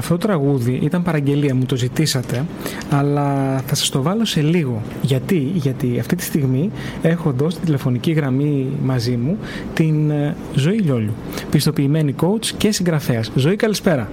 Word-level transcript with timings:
Αυτό 0.00 0.16
το 0.16 0.26
τραγούδι 0.26 0.78
ήταν 0.82 1.02
παραγγελία, 1.02 1.54
μου 1.54 1.64
το 1.64 1.76
ζητήσατε, 1.76 2.44
αλλά 2.90 3.58
θα 3.66 3.74
σας 3.74 3.88
το 3.88 4.02
βάλω 4.02 4.24
σε 4.24 4.40
λίγο. 4.40 4.82
Γιατί, 5.02 5.36
Γιατί 5.36 5.98
αυτή 5.98 6.16
τη 6.16 6.22
στιγμή 6.22 6.70
έχω 7.02 7.28
εδώ 7.28 7.50
στη 7.50 7.64
τηλεφωνική 7.64 8.12
γραμμή 8.12 8.66
μαζί 8.82 9.16
μου 9.16 9.38
την 9.74 10.10
ε, 10.10 10.36
Ζωή 10.54 10.78
Λιόλιου, 10.78 11.12
πιστοποιημένη 11.50 12.14
coach 12.22 12.46
και 12.46 12.72
συγγραφέας. 12.72 13.30
Ζωή, 13.34 13.56
καλησπέρα. 13.56 14.08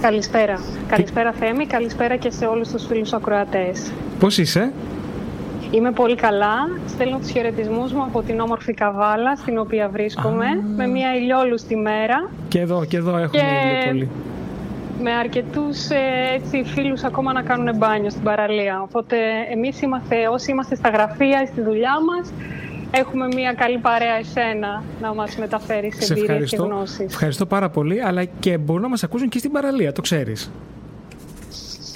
Καλησπέρα. 0.00 0.60
Καλησπέρα 0.88 1.32
Θέμη, 1.32 1.66
καλησπέρα 1.66 2.16
και 2.16 2.30
σε 2.30 2.44
όλους 2.44 2.68
τους 2.68 2.86
φίλους 2.86 3.12
ακροατές. 3.12 3.92
Πώς 4.18 4.38
είσαι; 4.38 4.72
Είμαι 5.70 5.92
πολύ 5.92 6.14
καλά. 6.14 6.54
Στέλνω 6.86 7.18
τους 7.18 7.30
χαιρετισμούς 7.30 7.92
μου 7.92 8.02
από 8.02 8.22
την 8.22 8.40
όμορφη 8.40 8.74
Καβάλα, 8.74 9.36
στην 9.36 9.58
οποία 9.58 9.88
βρίσκομαι, 9.88 10.46
με 10.76 10.86
μια 10.86 11.16
ηλιόλουστη 11.16 11.76
μέρα. 11.76 12.30
Και 12.48 12.60
εδώ, 12.60 12.84
και 12.84 12.96
εδώ 12.96 13.16
έχουμε 13.16 13.42
και... 13.42 13.88
πολύ 13.88 14.08
με 15.02 15.12
αρκετούς 15.12 15.88
ε, 15.90 16.34
έτσι, 16.34 16.64
φίλους 16.64 17.02
ακόμα 17.04 17.32
να 17.32 17.42
κάνουν 17.42 17.76
μπάνιο 17.76 18.10
στην 18.10 18.22
παραλία. 18.22 18.82
Οπότε 18.82 19.16
εμείς 19.52 19.82
είμαστε, 19.82 20.28
όσοι 20.28 20.50
είμαστε 20.50 20.74
στα 20.74 20.88
γραφεία 20.88 21.42
ή 21.42 21.46
στη 21.46 21.60
δουλειά 21.60 21.94
μας, 22.00 22.32
έχουμε 22.90 23.26
μια 23.26 23.52
καλή 23.52 23.78
παρέα 23.78 24.16
εσένα 24.16 24.82
να 25.00 25.14
μας 25.14 25.36
μεταφέρεις 25.36 26.04
σε 26.06 26.12
εμπειρίες 26.12 26.50
και 26.50 26.56
γνώσεις. 26.56 27.12
Ευχαριστώ 27.12 27.46
πάρα 27.46 27.70
πολύ, 27.70 28.02
αλλά 28.02 28.24
και 28.24 28.58
μπορούν 28.58 28.82
να 28.82 28.88
μας 28.88 29.02
ακούσουν 29.02 29.28
και 29.28 29.38
στην 29.38 29.50
παραλία, 29.50 29.92
το 29.92 30.00
ξέρεις. 30.00 30.50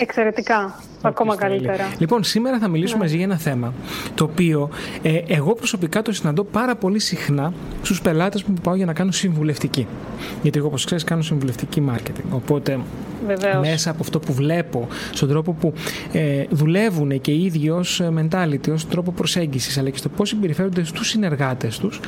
Εξαιρετικά. 0.02 0.74
Ακόμα 1.02 1.36
καλύτερα. 1.36 1.94
Λοιπόν, 1.98 2.24
σήμερα 2.24 2.58
θα 2.58 2.68
μιλήσουμε 2.68 2.98
ναι. 2.98 3.04
μαζί 3.04 3.16
για 3.16 3.24
ένα 3.24 3.36
θέμα 3.36 3.74
το 4.14 4.24
οποίο 4.24 4.70
ε, 5.02 5.20
εγώ 5.26 5.54
προσωπικά 5.54 6.02
το 6.02 6.12
συναντώ 6.12 6.44
πάρα 6.44 6.76
πολύ 6.76 6.98
συχνά 6.98 7.52
στους 7.82 8.00
πελάτες 8.00 8.42
μου 8.42 8.54
που 8.54 8.60
πάω 8.60 8.74
για 8.74 8.86
να 8.86 8.92
κάνω 8.92 9.10
συμβουλευτική. 9.10 9.86
Γιατί 10.42 10.58
εγώ, 10.58 10.66
όπως 10.66 10.84
ξέρεις, 10.84 11.04
κάνω 11.04 11.22
συμβουλευτική 11.22 11.82
marketing. 11.90 12.24
Οπότε 12.30 12.78
Βεβαίως. 13.36 13.68
μέσα 13.68 13.90
από 13.90 13.98
αυτό 14.02 14.18
που 14.18 14.32
βλέπω, 14.32 14.88
στον 15.12 15.28
τρόπο 15.28 15.52
που 15.52 15.72
ε, 16.12 16.44
δουλεύουν 16.50 17.20
και 17.20 17.30
οι 17.30 17.44
ίδιοι 17.44 17.70
ως 17.70 18.02
mentality, 18.18 18.72
ως 18.72 18.88
τρόπο 18.88 19.12
προσέγγισης, 19.12 19.78
αλλά 19.78 19.90
και 19.90 19.98
στο 19.98 20.08
πώς 20.08 20.28
συμπεριφέρονται 20.28 20.84
στους 20.84 21.08
συνεργάτες 21.08 21.78
τους, 21.78 22.00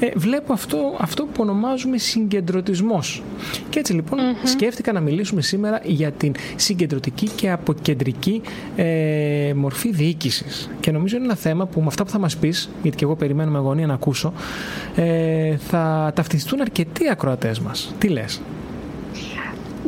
ε, 0.00 0.06
βλέπω 0.14 0.52
αυτό, 0.52 0.96
αυτό 1.00 1.24
που 1.24 1.42
ονομάζουμε 1.42 1.98
συγκεντρωτισμός. 1.98 3.22
Και 3.68 3.78
έτσι 3.78 3.92
λοιπόν 3.92 4.18
σκέφτηκα 4.44 4.92
να 4.92 5.00
μιλήσουμε 5.00 5.42
σήμερα 5.42 5.80
για 5.84 6.12
την 6.12 6.34
συγκεντρωτική 6.56 7.28
και 7.28 7.50
αποκεντρική 7.50 8.42
ε, 8.76 9.52
μορφή 9.54 9.92
διοίκησης. 9.92 10.70
Και 10.80 10.90
νομίζω 10.90 11.16
είναι 11.16 11.24
ένα 11.24 11.34
θέμα 11.34 11.66
που 11.66 11.80
με 11.80 11.86
αυτά 11.86 12.04
που 12.04 12.10
θα 12.10 12.18
μας 12.18 12.36
πεις, 12.36 12.70
γιατί 12.82 12.96
και 12.96 13.04
εγώ 13.04 13.16
περιμένω 13.16 13.50
με 13.50 13.58
αγωνία 13.58 13.86
να 13.86 13.94
ακούσω, 13.94 14.32
ε, 14.94 15.56
θα 15.56 16.12
ταυτιστούν 16.14 16.60
αρκετοί 16.60 17.08
ακροατές 17.08 17.60
μας. 17.60 17.94
Τι 17.98 18.08
λες; 18.08 18.40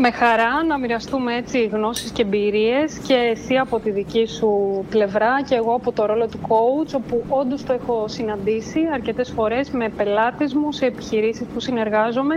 Με 0.00 0.10
χαρά 0.10 0.64
να 0.68 0.78
μοιραστούμε 0.78 1.34
έτσι 1.36 1.64
γνώσεις 1.64 2.10
και 2.10 2.22
εμπειρίες 2.22 2.98
και 3.06 3.14
εσύ 3.14 3.54
από 3.54 3.78
τη 3.78 3.90
δική 3.90 4.26
σου 4.26 4.84
πλευρά 4.90 5.42
και 5.48 5.54
εγώ 5.54 5.74
από 5.74 5.92
το 5.92 6.06
ρόλο 6.06 6.26
του 6.26 6.40
coach 6.42 6.92
όπου 6.94 7.24
όντως 7.28 7.64
το 7.64 7.72
έχω 7.72 8.04
συναντήσει 8.08 8.80
αρκετές 8.92 9.30
φορές 9.30 9.70
με 9.70 9.88
πελάτες 9.96 10.54
μου 10.54 10.72
σε 10.72 10.86
επιχειρήσεις 10.86 11.46
που 11.54 11.60
συνεργάζομαι 11.60 12.34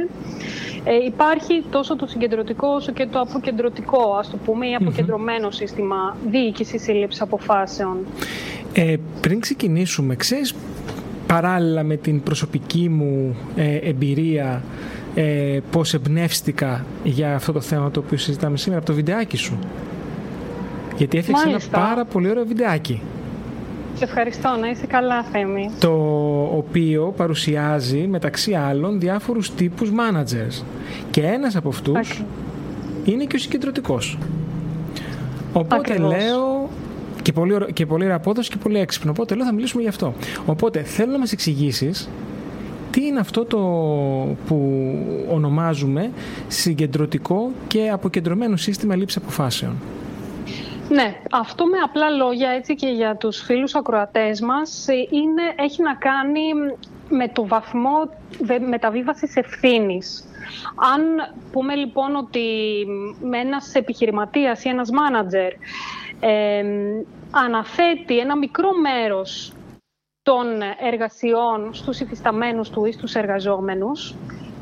ε, 0.84 1.06
υπάρχει 1.06 1.64
τόσο 1.70 1.96
το 1.96 2.08
συγκεντρωτικό 2.08 2.68
όσο 2.68 2.92
και 2.92 3.08
το 3.12 3.20
αποκεντρωτικό, 3.20 4.16
ας 4.20 4.30
το 4.30 4.38
πούμε, 4.46 4.68
ή 4.68 4.76
αποκεντρωμένο 4.76 5.52
σύστημα 5.52 6.18
διοίκησης 6.30 6.88
ή 6.88 6.92
λήψη 6.92 7.20
αποφάσεων. 7.22 7.98
Ε, 8.74 8.96
πριν 9.22 9.40
ξεκινήσουμε, 9.40 10.16
ξέρεις 10.16 10.56
παράλληλα 11.28 11.84
με 11.84 11.96
την 11.96 12.24
προσωπική 12.24 12.90
μου 12.90 13.36
ε, 13.56 13.76
εμπειρία 13.76 14.62
ε, 15.16 15.60
πώς 15.72 15.94
εμπνεύστηκα 15.94 16.86
για 17.04 17.36
αυτό 17.36 17.52
το 17.52 17.62
θέμα 17.62 17.92
το 17.92 18.00
οποίο 18.00 18.18
συζητάμε 18.18 18.58
σήμερα 18.58 18.80
από 18.80 18.88
το 18.88 18.96
βιντεάκι 18.96 19.38
σου. 19.38 19.60
Γιατί 20.98 21.18
έφτιαξε 21.18 21.50
ένα 21.50 21.60
πάρα 21.72 22.06
πολύ 22.06 22.30
ωραίο 22.30 22.46
βιντεάκι. 22.46 23.02
Σε 23.96 24.04
ευχαριστώ. 24.04 24.58
Να 24.60 24.70
είσαι 24.70 24.86
καλά, 24.86 25.24
Θέμη. 25.24 25.70
Το 25.80 25.94
οποίο 26.56 27.14
παρουσιάζει, 27.18 28.08
μεταξύ 28.08 28.54
άλλων, 28.54 29.00
διάφορους 29.00 29.54
τύπους 29.54 29.92
managers. 29.92 30.64
Και 31.10 31.22
ένας 31.22 31.56
από 31.56 31.70
αυτούς 31.70 32.24
είναι 33.06 33.24
και 33.24 33.36
ο 33.36 33.40
συγκεντρωτικός. 33.40 34.18
Οπότε 35.54 35.98
λέω... 35.98 36.70
Και 37.22 37.34
πολύ, 37.34 37.54
και 37.74 37.86
πολύ 37.86 38.04
ωραία 38.04 38.16
απόδοση 38.16 38.50
και 38.50 38.58
πολύ 38.58 38.80
έξυπνο. 38.80 39.12
Οπότε 39.12 39.36
λέω 39.36 39.46
θα 39.46 39.54
μιλήσουμε 39.54 39.82
γι' 39.82 39.88
αυτό. 39.88 40.14
Οπότε 40.46 40.84
θέλω 40.84 41.12
να 41.12 41.20
μας 41.20 41.32
εξηγήσεις 41.32 42.10
τι 42.92 43.06
είναι 43.06 43.20
αυτό 43.20 43.46
το 43.46 43.58
που 44.48 44.58
ονομάζουμε 45.30 46.12
συγκεντρωτικό 46.48 47.52
και 47.68 47.90
αποκεντρωμένο 47.90 48.56
σύστημα 48.56 48.96
λήψης 48.96 49.18
αποφάσεων; 49.22 49.76
Ναι, 50.90 51.16
αυτό 51.32 51.66
με 51.66 51.78
απλά 51.84 52.10
λόγια 52.10 52.50
έτσι 52.50 52.76
και 52.76 52.88
για 52.88 53.16
τους 53.16 53.42
φίλους 53.42 53.76
ακροατές 53.76 54.42
μας 54.42 54.86
είναι, 55.10 55.42
έχει 55.56 55.82
να 55.82 55.94
κάνει 55.96 56.42
με 57.10 57.28
το 57.28 57.48
βαθμό 57.48 58.10
μεταβίβασης 58.70 59.36
ευθύνης. 59.36 60.26
Αν 60.94 61.02
πούμε 61.52 61.76
λοιπόν 61.76 62.16
ότι 62.16 62.42
με 63.24 63.38
ένας 63.38 63.74
επιχειρηματίας 63.76 64.64
ή 64.64 64.70
ένας 64.70 64.90
μάνατζερ 64.92 65.52
ε, 66.20 66.64
αναθέτει 67.32 68.18
ένα 68.20 68.38
μικρό 68.38 68.70
μέρος 68.82 69.54
των 70.24 70.46
εργασιών 70.92 71.74
στους 71.74 72.00
υφισταμένους 72.00 72.70
του 72.70 72.86
ή 72.86 72.92
στους 72.92 73.16
εργαζόμενους, 73.16 74.16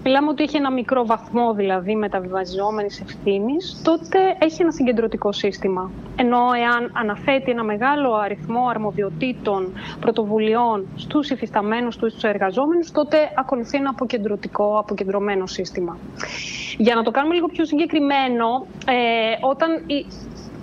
μιλάμε 0.04 0.30
ότι 0.30 0.44
έχει 0.44 0.58
ένα 0.58 0.72
μικρό 0.72 1.06
βαθμό 1.06 1.54
δηλαδή 1.54 1.96
μεταβιβαζόμενης 1.96 3.02
ευθύνης, 3.02 3.82
τότε 3.84 4.20
έχει 4.40 4.62
ένα 4.62 4.72
συγκεντρωτικό 4.72 5.32
σύστημα. 5.32 5.92
Ενώ 6.16 6.38
εάν 6.38 6.92
αναθέτει 6.94 7.52
ένα 7.52 7.64
μεγάλο 7.64 8.14
αριθμό 8.14 8.68
αρμοδιοτήτων, 8.68 9.74
πρωτοβουλειών 10.00 10.88
στους 10.96 11.30
υφισταμένους 11.30 11.98
του 11.98 12.06
ή 12.06 12.10
στους 12.10 12.24
εργαζόμενους, 12.24 12.92
τότε 12.92 13.18
ακολουθεί 13.36 13.78
ένα 13.78 13.90
αποκεντρωτικό, 13.90 14.78
αποκεντρωμένο 14.80 15.46
σύστημα. 15.46 15.98
Για 16.78 16.96
να 16.96 17.04
το 17.04 17.12
κάνουμε 17.12 17.34
λίγο 17.34 17.48
πιο 17.48 17.66
συγκεκριμένο, 17.66 18.66
ε, 18.86 18.94
όταν 19.42 19.84
η, 19.86 20.06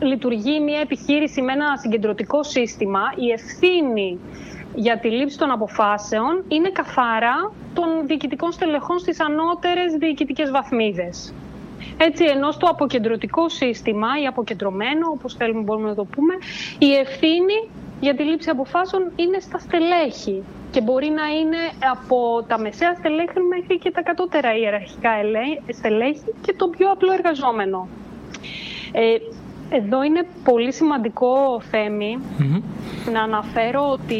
λειτουργεί 0.00 0.60
μια 0.60 0.80
επιχείρηση 0.80 1.42
με 1.42 1.52
ένα 1.52 1.76
συγκεντρωτικό 1.76 2.42
σύστημα, 2.42 3.00
η 3.16 3.30
ευθύνη 3.30 4.18
για 4.76 4.98
τη 4.98 5.08
λήψη 5.10 5.38
των 5.38 5.50
αποφάσεων 5.50 6.44
είναι 6.48 6.70
καθαρά 6.70 7.52
των 7.74 8.06
διοικητικών 8.06 8.52
στελεχών 8.52 8.98
στις 8.98 9.20
ανώτερες 9.20 9.92
διοικητικές 9.92 10.50
βαθμίδες. 10.50 11.34
Έτσι, 11.96 12.24
ενώ 12.24 12.50
στο 12.50 12.66
αποκεντρωτικό 12.66 13.48
σύστημα 13.48 14.08
ή 14.22 14.26
αποκεντρωμένο, 14.26 15.06
όπως 15.12 15.34
θέλουμε 15.34 15.62
μπορούμε 15.62 15.88
να 15.88 15.94
το 15.94 16.04
πούμε, 16.04 16.34
η 16.78 16.92
ευθύνη 16.94 17.68
για 18.00 18.14
τη 18.14 18.22
λήψη 18.22 18.50
αποφάσεων 18.50 19.12
είναι 19.16 19.38
στα 19.38 19.58
στελέχη 19.58 20.42
και 20.70 20.80
μπορεί 20.80 21.08
να 21.08 21.26
είναι 21.26 21.58
από 21.92 22.44
τα 22.48 22.58
μεσαία 22.58 22.94
στελέχη 22.94 23.40
μέχρι 23.48 23.78
και 23.78 23.90
τα 23.90 24.02
κατώτερα 24.02 24.56
ιεραρχικά 24.56 25.10
στελέχη 25.72 26.34
και 26.42 26.54
το 26.56 26.68
πιο 26.68 26.90
απλό 26.90 27.12
εργαζόμενο. 27.12 27.88
Ε, 28.92 29.16
εδώ 29.70 30.02
είναι 30.02 30.26
πολύ 30.44 30.72
σημαντικό, 30.72 31.62
να 33.12 33.22
αναφέρω 33.22 33.90
ότι 33.90 34.18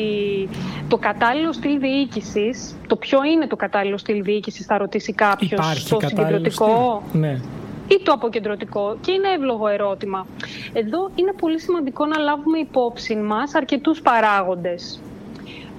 το 0.89 0.97
κατάλληλο 0.97 1.53
στυλ 1.53 1.79
διοίκησης, 1.79 2.77
το 2.87 2.97
ποιο 2.97 3.25
είναι 3.25 3.47
το 3.47 3.57
κατάλληλο 3.57 3.99
στυλ 3.99 4.23
διοίκησης, 4.23 4.67
θα 4.67 4.79
ρωτήσει 4.79 5.13
κάποιος. 5.13 5.89
Το 5.89 6.01
συγκεντρωτικό. 6.01 7.03
Ναι. 7.13 7.41
Ή 7.89 8.03
το 8.03 8.13
αποκεντρωτικό. 8.13 8.97
Και 9.01 9.13
είναι 9.13 9.29
εύλογο 9.29 9.69
ερώτημα. 9.69 10.27
Εδώ 10.73 11.11
είναι 11.15 11.33
πολύ 11.33 11.61
σημαντικό 11.61 12.07
να 12.07 12.19
λάβουμε 12.19 12.59
υπόψη 12.59 13.17
μας 13.17 13.55
αρκετούς 13.55 14.01
παράγοντες 14.03 15.01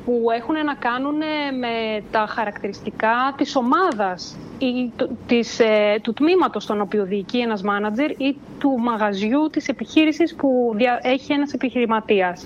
που 0.06 0.22
έχουν 0.36 0.56
να 0.66 0.74
κάνουν 0.74 1.16
με 1.60 2.04
τα 2.12 2.26
χαρακτηριστικά 2.30 3.34
της 3.38 3.56
ομάδας 3.56 4.38
ή 4.58 4.92
της, 5.28 5.60
ε, 5.60 6.00
του 6.02 6.14
τμήματος 6.14 6.64
στον 6.64 6.82
οποίο 6.82 7.06
διοικεί 7.06 7.38
ένας 7.38 7.62
μάνατζερ 7.62 8.10
ή 8.10 8.38
του 8.60 8.70
μαγαζιού 8.80 9.50
της 9.52 9.68
επιχείρησης 9.68 10.36
που 10.36 10.76
έχει 11.02 11.34
ένας 11.34 11.52
επιχειρηματίας. 11.54 12.46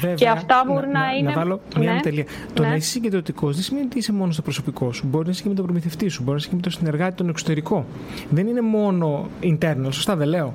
Βέβαια, 0.00 0.14
και 0.14 0.28
αυτά 0.28 0.64
μπορεί 0.66 0.86
να, 0.86 1.00
να, 1.00 1.12
είναι... 1.18 1.28
Να 1.28 1.34
βάλω 1.34 1.60
μια 1.78 1.92
ναι, 1.92 2.00
τελεία. 2.00 2.24
Το 2.54 2.62
ναι. 2.62 2.68
να 2.68 2.74
είσαι 2.74 2.90
συγκεντρωτικός 2.90 3.54
δεν 3.54 3.64
σημαίνει 3.64 3.86
ότι 3.86 3.98
είσαι 3.98 4.12
μόνος 4.12 4.34
στο 4.34 4.42
προσωπικό 4.42 4.92
σου. 4.92 5.06
Μπορεί 5.06 5.24
να 5.24 5.30
είσαι 5.30 5.42
και 5.42 5.48
με 5.48 5.54
τον 5.54 5.64
προμηθευτή 5.64 6.08
σου, 6.08 6.22
μπορεί 6.22 6.30
να 6.30 6.36
είσαι 6.36 6.48
και 6.48 6.54
με 6.54 6.60
τον 6.60 6.72
συνεργάτη 6.72 7.14
τον 7.14 7.28
εξωτερικό. 7.28 7.84
Δεν 8.30 8.46
είναι 8.46 8.60
μόνο 8.60 9.28
internal, 9.42 9.88
σωστά 9.90 10.16
δεν 10.16 10.28
λέω. 10.28 10.54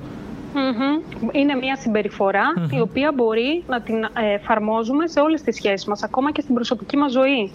Mm-hmm. 0.55 1.29
είναι 1.31 1.55
μια 1.55 1.75
συμπεριφορα 1.75 2.43
η 2.71 2.79
οποία 2.79 3.11
μπορεί 3.15 3.63
να 3.67 3.81
την 3.81 4.03
ε, 4.03 4.33
εφαρμόζουμε 4.33 5.07
σε 5.07 5.19
όλες 5.19 5.41
τις 5.41 5.55
σχέσεις 5.55 5.85
μας, 5.85 6.03
ακόμα 6.03 6.31
και 6.31 6.41
στην 6.41 6.53
προσωπική 6.53 6.97
μας 6.97 7.11
ζωή. 7.11 7.51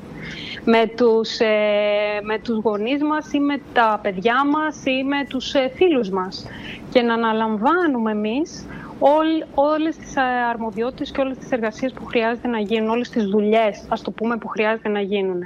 Με 0.64 0.93
τους, 0.97 1.38
ε, 1.38 2.20
με 2.23 2.38
τους 2.38 2.58
γονείς 2.58 3.02
μας 3.02 3.32
ή 3.32 3.41
με 3.41 3.61
τα 3.73 3.99
παιδιά 4.02 4.44
μας 4.47 4.85
ή 4.85 5.05
με 5.05 5.25
τους 5.29 5.55
ε, 5.55 5.70
φίλους 5.75 6.11
μας. 6.11 6.47
Και 6.93 7.02
να 7.02 7.14
αναλαμβάνουμε 7.14 8.11
εμείς 8.11 8.67
όλ, 9.00 9.26
όλες 9.55 9.97
τις 9.97 10.17
ε, 10.17 10.20
αρμοδιότητες 10.50 11.11
και 11.11 11.20
όλες 11.20 11.38
τις 11.38 11.50
εργασίες 11.50 11.93
που 11.93 12.05
χρειάζεται 12.05 12.49
να 12.49 12.58
γίνουν, 12.58 12.88
όλες 12.88 13.08
τις 13.08 13.25
δουλειές, 13.25 13.85
ας 13.88 14.02
το 14.02 14.11
πούμε, 14.11 14.37
που 14.37 14.49
χρειάζεται 14.49 14.88
να 14.88 15.00
γίνουν. 15.00 15.43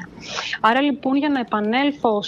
Άρα 0.61 0.81
λοιπόν 0.81 1.17
για 1.17 1.29
να 1.29 1.41
επανέλθω 1.41 2.23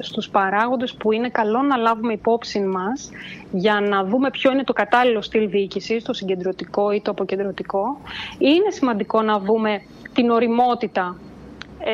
στους 0.00 0.28
παράγοντες 0.28 0.94
που 0.94 1.12
είναι 1.12 1.28
καλό 1.28 1.62
να 1.62 1.76
λάβουμε 1.76 2.12
υπόψη 2.12 2.60
μας 2.60 3.10
για 3.52 3.80
να 3.80 4.04
δούμε 4.04 4.30
ποιο 4.30 4.52
είναι 4.52 4.64
το 4.64 4.72
κατάλληλο 4.72 5.22
στυλ 5.22 5.48
διοίκησης, 5.48 6.04
το 6.04 6.12
συγκεντρωτικό 6.12 6.92
ή 6.92 7.00
το 7.00 7.10
αποκεντρωτικό, 7.10 8.00
είναι 8.38 8.70
σημαντικό 8.70 9.22
να 9.22 9.38
δούμε 9.38 9.82
την 10.12 10.30
οριμότητα 10.30 11.16
ε, 11.16 11.31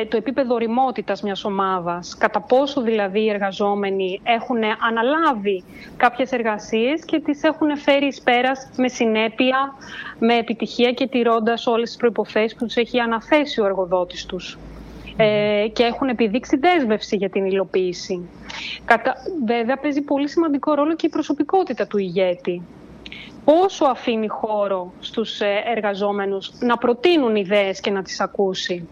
το 0.09 0.17
επίπεδο 0.17 0.53
οριμότητας 0.53 1.21
μιας 1.21 1.45
ομάδας, 1.45 2.17
κατά 2.17 2.41
πόσο 2.41 2.81
δηλαδή 2.81 3.19
οι 3.19 3.29
εργαζόμενοι 3.29 4.21
έχουν 4.23 4.57
αναλάβει 4.87 5.63
κάποιες 5.97 6.31
εργασίες 6.31 7.05
και 7.05 7.19
τις 7.19 7.43
έχουν 7.43 7.77
φέρει 7.77 8.05
εις 8.05 8.21
πέρας 8.21 8.69
με 8.77 8.87
συνέπεια, 8.87 9.75
με 10.19 10.37
επιτυχία 10.37 10.91
και 10.91 11.07
τηρώντας 11.07 11.67
όλες 11.67 11.87
τις 11.87 11.97
προϋποθέσεις 11.97 12.55
που 12.55 12.65
τους 12.65 12.75
έχει 12.75 12.99
αναθέσει 12.99 13.61
ο 13.61 13.65
εργοδότης 13.65 14.25
τους 14.25 14.57
ε, 15.17 15.67
και 15.73 15.83
έχουν 15.83 16.07
επιδείξει 16.07 16.57
δέσμευση 16.57 17.15
για 17.15 17.29
την 17.29 17.45
υλοποίηση. 17.45 18.29
Κατα... 18.85 19.15
Βέβαια 19.45 19.77
παίζει 19.77 20.01
πολύ 20.01 20.29
σημαντικό 20.29 20.73
ρόλο 20.73 20.95
και 20.95 21.05
η 21.05 21.09
προσωπικότητα 21.09 21.87
του 21.87 21.97
ηγέτη 21.97 22.61
πόσο 23.45 23.85
αφήνει 23.85 24.27
χώρο 24.27 24.93
στους 24.99 25.41
ε, 25.41 25.63
εργαζόμενους 25.75 26.51
να 26.59 26.77
προτείνουν 26.77 27.35
ιδέες 27.35 27.79
και 27.79 27.91
να 27.91 28.01
τις 28.01 28.19
ακούσει; 28.19 28.87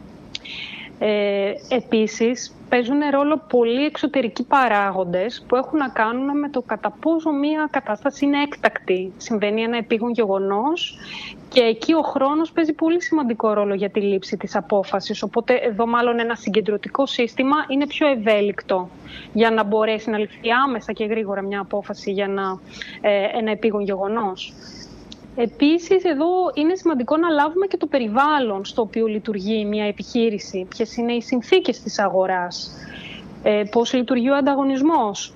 Ε, 1.00 1.54
επίσης, 1.70 2.56
παίζουν 2.70 3.00
ρόλο 3.12 3.42
πολλοί 3.50 3.86
εξωτερικοί 3.86 4.44
παράγοντες 4.44 5.46
που 5.48 5.56
έχουν 5.56 5.78
να 5.78 5.90
κάνουν 5.90 6.40
με 6.40 6.50
το 6.50 6.62
κατά 6.62 6.98
πόσο 7.02 7.32
μία 7.32 7.68
κατάσταση 7.72 8.26
είναι 8.26 8.42
έκτακτη. 8.42 9.14
Συμβαίνει 9.18 9.62
ένα 9.62 9.78
επίγον 9.78 10.12
γεγονός 10.12 10.98
και 11.50 11.62
εκεί 11.62 11.94
ο 11.94 12.02
χρόνος 12.02 12.52
παίζει 12.52 12.74
πολύ 12.74 13.02
σημαντικό 13.02 13.54
ρόλο 13.54 13.74
για 13.74 13.90
τη 13.90 14.02
λήψη 14.02 14.38
της 14.38 14.56
απόφασης. 14.56 15.24
Οπότε 15.24 15.54
εδώ 15.54 15.88
μάλλον 15.88 16.20
ένα 16.20 16.36
συγκεντρωτικό 16.36 17.06
σύστημα 17.06 17.56
είναι 17.68 17.88
πιο 17.88 18.08
ευέλικτο 18.08 18.90
για 19.34 19.52
να 19.52 19.64
μπορέσει 19.64 20.10
να 20.10 20.18
ληφθεί 20.18 20.52
άμεσα 20.66 20.92
και 20.92 21.06
γρήγορα 21.06 21.42
μια 21.42 21.60
απόφαση 21.60 22.12
για 22.12 22.24
ένα, 22.24 22.60
ε, 23.02 23.38
ένα 23.38 23.52
επίγον 23.52 23.82
γεγονός. 23.82 24.54
Επίσης, 25.40 26.04
εδώ 26.04 26.28
είναι 26.54 26.76
σημαντικό 26.76 27.18
να 27.18 27.30
λάβουμε 27.30 27.66
και 27.66 27.78
το 27.78 27.88
περιβάλλον 27.88 28.66
στο 28.66 28.82
οποίο 28.82 29.06
λειτουργεί 29.06 29.66
μια 29.66 29.86
επιχείρηση. 29.86 30.66
Ποιες 30.70 30.96
είναι 30.96 31.14
οι 31.14 31.22
συνθήκες 31.22 31.80
της 31.80 32.00
αγοράς, 32.00 32.72
ε, 33.44 33.64
πώς 33.72 33.94
λειτουργεί 33.94 34.30
ο 34.30 34.36
ανταγωνισμός, 34.36 35.34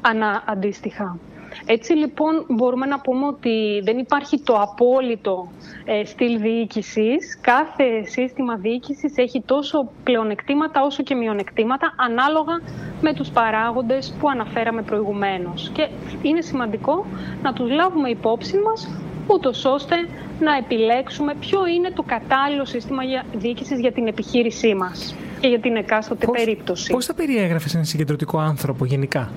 ανα, 0.00 0.42
αντίστοιχα. 0.46 1.18
Έτσι 1.66 1.92
λοιπόν 1.92 2.44
μπορούμε 2.48 2.86
να 2.86 3.00
πούμε 3.00 3.26
ότι 3.26 3.80
δεν 3.84 3.98
υπάρχει 3.98 4.40
το 4.40 4.54
απόλυτο 4.54 5.48
ε, 5.84 6.04
στυλ 6.04 6.40
διοίκησης. 6.40 7.38
Κάθε 7.40 8.04
σύστημα 8.04 8.56
διοίκησης 8.56 9.16
έχει 9.16 9.42
τόσο 9.46 9.88
πλεονεκτήματα 10.04 10.82
όσο 10.82 11.02
και 11.02 11.14
μειονεκτήματα 11.14 11.94
ανάλογα 11.96 12.60
με 13.00 13.14
τους 13.14 13.28
παράγοντες 13.28 14.14
που 14.20 14.28
αναφέραμε 14.28 14.82
προηγουμένως. 14.82 15.70
Και 15.74 15.88
είναι 16.22 16.40
σημαντικό 16.40 17.06
να 17.42 17.52
τους 17.52 17.70
λάβουμε 17.70 18.08
υπόψη 18.08 18.58
μας 18.58 18.88
ούτως 19.26 19.64
ώστε 19.64 19.96
να 20.40 20.56
επιλέξουμε 20.56 21.34
ποιο 21.40 21.66
είναι 21.66 21.90
το 21.90 22.02
κατάλληλο 22.02 22.64
σύστημα 22.64 23.02
διοίκησης 23.34 23.80
για 23.80 23.92
την 23.92 24.06
επιχείρησή 24.06 24.74
μας 24.74 25.14
και 25.40 25.48
για 25.48 25.60
την 25.60 25.76
εκάστοτε 25.76 26.26
περίπτωση. 26.32 26.92
Πώς 26.92 27.06
θα 27.06 27.14
περιέγραφες 27.14 27.74
ένα 27.74 27.84
συγκεντρωτικό 27.84 28.38
άνθρωπο 28.38 28.84
γενικά; 28.84 29.30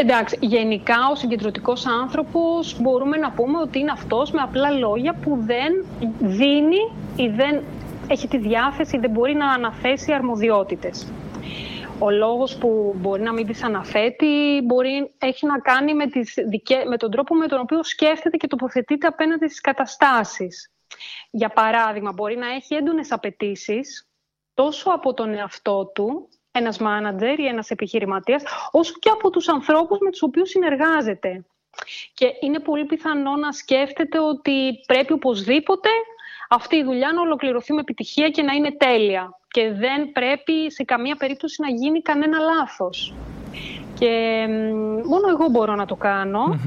Εντάξει, 0.00 0.38
γενικά 0.40 0.96
ο 1.12 1.14
συγκεντρωτικός 1.14 1.86
άνθρωπος 1.86 2.80
μπορούμε 2.80 3.16
να 3.16 3.30
πούμε 3.30 3.58
ότι 3.58 3.78
είναι 3.78 3.90
αυτός 3.90 4.30
με 4.30 4.40
απλά 4.40 4.70
λόγια 4.70 5.14
που 5.14 5.38
δεν 5.40 5.86
δίνει 6.20 6.92
ή 7.16 7.28
δεν 7.28 7.62
έχει 8.08 8.28
τη 8.28 8.38
διάθεση, 8.38 8.98
δεν 8.98 9.10
μπορεί 9.10 9.34
να 9.34 9.52
αναθέσει 9.52 10.12
αρμοδιότητες. 10.12 11.12
Ο 11.98 12.10
λόγος 12.10 12.56
που 12.56 12.94
μπορεί 12.96 13.22
να 13.22 13.32
μην 13.32 13.46
τις 13.46 13.62
αναθέτει 13.62 14.60
μπορεί, 14.64 15.14
έχει 15.18 15.46
να 15.46 15.58
κάνει 15.58 15.94
με, 15.94 16.06
τις 16.06 16.34
με 16.88 16.96
τον 16.96 17.10
τρόπο 17.10 17.34
με 17.34 17.46
τον 17.46 17.60
οποίο 17.60 17.84
σκέφτεται 17.84 18.36
και 18.36 18.46
τοποθετείται 18.46 19.06
απέναντι 19.06 19.46
στις 19.46 19.60
καταστάσεις. 19.60 20.70
Για 21.30 21.48
παράδειγμα, 21.48 22.12
μπορεί 22.12 22.36
να 22.36 22.46
έχει 22.46 22.74
έντονες 22.74 23.12
απαιτήσεις 23.12 24.08
τόσο 24.54 24.90
από 24.90 25.14
τον 25.14 25.34
εαυτό 25.34 25.90
του, 25.94 26.28
ένας 26.52 26.78
μάνατζερ 26.78 27.38
ή 27.38 27.46
ένας 27.46 27.70
επιχειρηματίας, 27.70 28.42
όσο 28.70 28.92
και 28.98 29.10
από 29.10 29.30
τους 29.30 29.48
ανθρώπους 29.48 29.98
με 29.98 30.10
τους 30.10 30.22
οποίους 30.22 30.48
συνεργάζεται. 30.50 31.44
Και 32.14 32.26
είναι 32.40 32.58
πολύ 32.58 32.84
πιθανό 32.84 33.36
να 33.36 33.52
σκέφτεται 33.52 34.20
ότι 34.20 34.72
πρέπει 34.86 35.12
οπωσδήποτε 35.12 35.88
αυτή 36.48 36.76
η 36.76 36.84
δουλειά 36.84 37.12
να 37.12 37.20
ολοκληρωθεί 37.20 37.72
με 37.72 37.80
επιτυχία 37.80 38.28
και 38.28 38.42
να 38.42 38.52
είναι 38.52 38.72
τέλεια. 38.72 39.38
Και 39.48 39.72
δεν 39.72 40.12
πρέπει 40.12 40.72
σε 40.72 40.84
καμία 40.84 41.16
περίπτωση 41.16 41.62
να 41.62 41.68
γίνει 41.68 42.02
κανένα 42.02 42.38
λάθος. 42.38 43.14
Και 43.98 44.44
μόνο 45.04 45.28
εγώ 45.28 45.48
μπορώ 45.50 45.74
να 45.74 45.86
το 45.86 45.94
κανω 45.94 46.58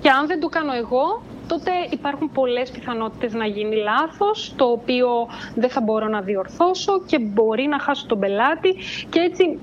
Και 0.00 0.10
αν 0.10 0.26
δεν 0.26 0.40
το 0.40 0.48
κάνω 0.48 0.72
εγώ, 0.72 1.22
τότε 1.52 1.70
υπάρχουν 1.90 2.30
πολλές 2.32 2.70
πιθανότητες 2.70 3.32
να 3.32 3.46
γίνει 3.46 3.76
λάθος, 3.76 4.52
το 4.56 4.64
οποίο 4.64 5.08
δεν 5.54 5.70
θα 5.70 5.80
μπορώ 5.80 6.08
να 6.08 6.20
διορθώσω 6.20 7.02
και 7.06 7.18
μπορεί 7.18 7.66
να 7.66 7.78
χάσω 7.78 8.06
τον 8.06 8.18
πελάτη 8.18 8.76
και 9.10 9.20
έτσι 9.20 9.58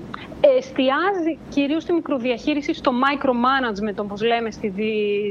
εστιάζει 0.58 1.38
κυρίως 1.48 1.82
στη 1.82 1.92
μικροδιαχείριση, 1.92 2.74
στο 2.74 2.92
micromanagement, 3.04 3.96
όπως 3.96 4.22
λέμε 4.22 4.50
στη, 4.50 4.72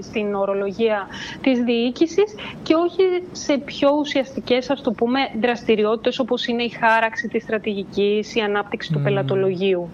στην 0.04 0.36
ορολογία 0.36 1.08
της 1.42 1.60
διοίκησης 1.60 2.36
και 2.64 2.74
όχι 2.74 3.04
σε 3.32 3.58
πιο 3.58 3.90
ουσιαστικές, 4.00 4.70
ας 4.70 4.82
το 4.82 4.92
πούμε, 4.92 5.20
δραστηριότητες 5.42 6.20
όπως 6.20 6.46
είναι 6.46 6.64
η 6.64 6.70
χάραξη 6.70 7.28
της 7.28 7.44
στρατηγικής, 7.44 8.36
η 8.36 8.40
ανάπτυξη 8.40 8.92
του 8.94 9.00
πελατολογίου. 9.00 9.90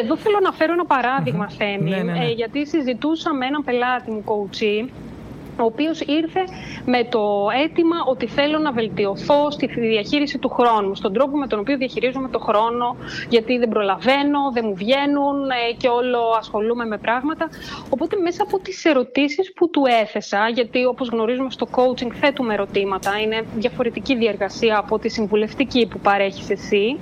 Εδώ 0.00 0.16
θέλω 0.16 0.38
να 0.42 0.52
φέρω 0.52 0.72
ένα 0.72 0.84
παράδειγμα, 0.84 1.50
Θέμη, 1.50 1.90
ναι, 1.90 1.96
ναι, 1.96 2.12
ναι. 2.12 2.24
Ε, 2.24 2.30
γιατί 2.30 2.66
συζητούσα 2.66 3.34
με 3.34 3.46
έναν 3.46 3.64
πελάτη 3.64 4.10
μου, 4.10 4.24
coachee, 4.26 4.88
ο 5.58 5.64
οποίος 5.64 6.00
ήρθε 6.00 6.44
με 6.86 7.04
το 7.04 7.46
αίτημα 7.62 7.96
ότι 8.06 8.26
θέλω 8.26 8.58
να 8.58 8.72
βελτιωθώ 8.72 9.50
στη 9.50 9.66
διαχείριση 9.66 10.38
του 10.38 10.48
χρόνου, 10.48 10.94
στον 10.94 11.12
τρόπο 11.12 11.36
με 11.36 11.46
τον 11.46 11.58
οποίο 11.58 11.76
διαχειρίζομαι 11.76 12.28
το 12.28 12.38
χρόνο, 12.38 12.96
γιατί 13.28 13.58
δεν 13.58 13.68
προλαβαίνω, 13.68 14.38
δεν 14.52 14.64
μου 14.66 14.74
βγαίνουν 14.74 15.50
ε, 15.50 15.72
και 15.76 15.88
όλο 15.88 16.18
ασχολούμαι 16.38 16.84
με 16.84 16.98
πράγματα. 16.98 17.48
Οπότε 17.90 18.16
μέσα 18.16 18.42
από 18.42 18.58
τις 18.58 18.84
ερωτήσεις 18.84 19.52
που 19.52 19.70
του 19.70 19.82
έθεσα, 20.02 20.48
γιατί 20.54 20.84
όπως 20.84 21.08
γνωρίζουμε 21.08 21.50
στο 21.50 21.66
coaching 21.76 22.12
θέτουμε 22.20 22.54
ερωτήματα, 22.54 23.18
είναι 23.18 23.44
διαφορετική 23.56 24.16
διεργασία 24.16 24.78
από 24.78 24.98
τη 24.98 25.08
συμβουλευτική 25.08 25.86
που 25.86 25.98
παρέχεις 25.98 26.50
εσύ, 26.50 26.98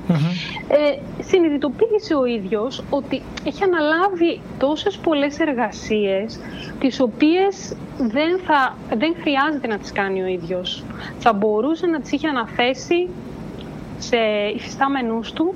ε, 0.68 1.22
συνειδητοποίησε 1.22 2.14
ο 2.14 2.24
ίδιος 2.24 2.84
ότι 2.90 3.22
έχει 3.44 3.62
αναλάβει 3.62 4.40
τόσες 4.58 4.96
πολλές 4.96 5.38
εργασίες, 5.38 6.40
τις 6.78 7.00
οποίες 7.00 7.76
δεν, 7.98 8.38
θα, 8.46 8.47
δεν 8.96 9.14
χρειάζεται 9.20 9.66
να 9.66 9.78
τις 9.78 9.92
κάνει 9.92 10.22
ο 10.22 10.26
ίδιος. 10.26 10.84
Θα 11.18 11.32
μπορούσε 11.32 11.86
να 11.86 12.00
τις 12.00 12.12
είχε 12.12 12.28
αναθέσει 12.28 13.08
σε 13.98 14.16
υφιστάμενους 14.54 15.32
του, 15.32 15.54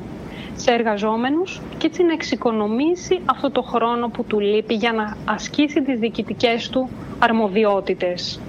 σε 0.56 0.70
εργαζόμενους 0.70 1.61
και 1.78 1.87
έτσι 1.87 2.02
να 2.02 2.12
εξοικονομήσει 2.12 3.20
αυτό 3.25 3.50
το 3.50 3.62
χρόνο 3.62 4.08
που 4.08 4.25
του 4.25 4.40
λείπει 4.40 4.75
για 4.75 4.92
να 4.92 5.16
ασκήσει 5.25 5.82
τις 5.82 5.99
διοικητικές 5.99 6.68
του 6.68 6.88
αρμοδιοτητες 7.18 8.40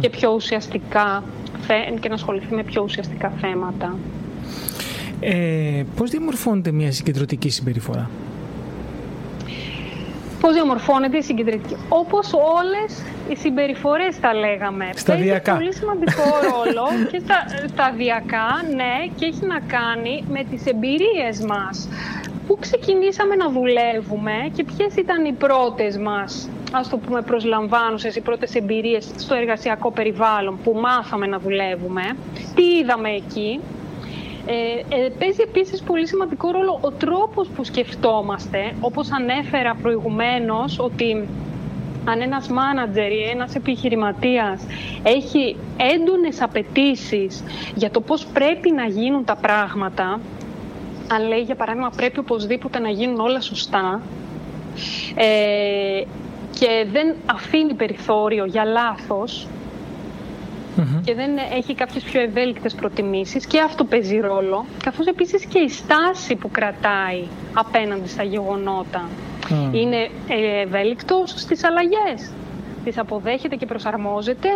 και 0.00 0.10
πιο 0.10 0.32
ουσιαστικά 0.34 1.22
και 2.00 2.08
να 2.08 2.14
ασχοληθεί 2.14 2.54
με 2.54 2.62
πιο 2.62 2.82
ουσιαστικά 2.82 3.32
θέματα. 3.40 3.96
Ε, 5.20 5.84
πώς 5.96 6.10
διαμορφώνεται 6.10 6.72
μια 6.72 6.92
συγκεντρωτική 6.92 7.50
συμπεριφορά; 7.50 8.10
Πώς 10.40 10.52
διαμορφώνεται 10.52 11.16
η 11.16 11.22
συγκεντρωτική. 11.22 11.76
Όπως 11.88 12.32
όλες 12.32 13.02
οι 13.28 13.36
συμπεριφορές 13.36 14.20
τα 14.20 14.34
λέγαμε. 14.34 14.90
Σταδιακά. 14.94 15.52
Έχει 15.52 15.60
πολύ 15.60 15.74
σημαντικό 15.74 16.22
ρόλο 16.50 16.86
και 17.10 17.18
στα, 17.18 17.66
σταδιακά, 17.68 18.48
ναι, 18.74 19.06
και 19.16 19.24
έχει 19.24 19.46
να 19.46 19.60
κάνει 19.60 20.24
με 20.30 20.44
τις 20.50 20.66
εμπειρίες 20.66 21.40
μας. 21.40 21.88
Πού 22.46 22.56
ξεκινήσαμε 22.60 23.34
να 23.34 23.50
δουλεύουμε 23.50 24.32
και 24.52 24.64
ποιες 24.64 24.94
ήταν 24.96 25.24
οι 25.24 25.32
πρώτες 25.32 25.96
μας 25.98 26.48
ας 26.72 26.88
το 26.88 26.96
πούμε 26.96 27.22
προσλαμβάνουσες, 27.22 28.16
οι 28.16 28.20
πρώτες 28.20 28.54
εμπειρίες 28.54 29.10
στο 29.16 29.34
εργασιακό 29.34 29.90
περιβάλλον 29.90 30.58
που 30.64 30.72
μάθαμε 30.72 31.26
να 31.26 31.38
δουλεύουμε, 31.38 32.02
τι 32.54 32.62
είδαμε 32.62 33.10
εκεί; 33.10 33.60
Ε, 34.52 34.96
ε, 34.96 35.08
παίζει 35.18 35.40
επίσης 35.42 35.82
πολύ 35.82 36.06
σημαντικό 36.06 36.50
ρόλο 36.50 36.78
ο 36.80 36.90
τρόπος 36.90 37.48
που 37.48 37.64
σκεφτόμαστε, 37.64 38.72
όπως 38.80 39.10
ανέφερα 39.10 39.74
προηγουμένως, 39.82 40.78
ότι 40.78 41.28
αν 42.04 42.20
ένας 42.20 42.48
μάνατζερ 42.48 43.12
ή 43.12 43.22
ένας 43.32 43.54
επιχειρηματίας 43.54 44.62
έχει 45.02 45.56
έντονες 45.76 46.42
απαιτήσεις 46.42 47.42
για 47.74 47.90
το 47.90 48.00
πώς 48.00 48.26
πρέπει 48.26 48.70
να 48.72 48.84
γίνουν 48.84 49.24
τα 49.24 49.36
πράγματα, 49.36 50.20
αν 51.12 51.28
λέει 51.28 51.40
για 51.40 51.54
παράδειγμα 51.54 51.90
πρέπει 51.96 52.18
οπωσδήποτε 52.18 52.78
να 52.78 52.88
γίνουν 52.88 53.20
όλα 53.20 53.40
σωστά 53.40 54.00
ε, 55.14 56.02
και 56.58 56.86
δεν 56.92 57.14
αφήνει 57.26 57.74
περιθώριο 57.74 58.44
για 58.44 58.64
λάθος, 58.64 59.48
και 61.04 61.14
δεν 61.14 61.30
έχει 61.58 61.74
κάποιες 61.74 62.02
πιο 62.02 62.20
ευέλικτες 62.20 62.74
προτιμήσεις. 62.74 63.46
Και 63.46 63.60
αυτό 63.60 63.84
παίζει 63.84 64.20
ρόλο, 64.20 64.64
καθώς 64.84 65.06
επίσης 65.06 65.44
και 65.44 65.58
η 65.58 65.68
στάση 65.68 66.34
που 66.36 66.50
κρατάει 66.50 67.22
απέναντι 67.54 68.08
στα 68.08 68.22
γεγονότα. 68.22 69.08
Είναι 69.72 70.08
ευέλικτος 70.62 71.30
στις 71.36 71.64
αλλαγές. 71.64 72.30
Τις 72.84 72.98
αποδέχεται 72.98 73.56
και 73.56 73.66
προσαρμόζεται 73.66 74.48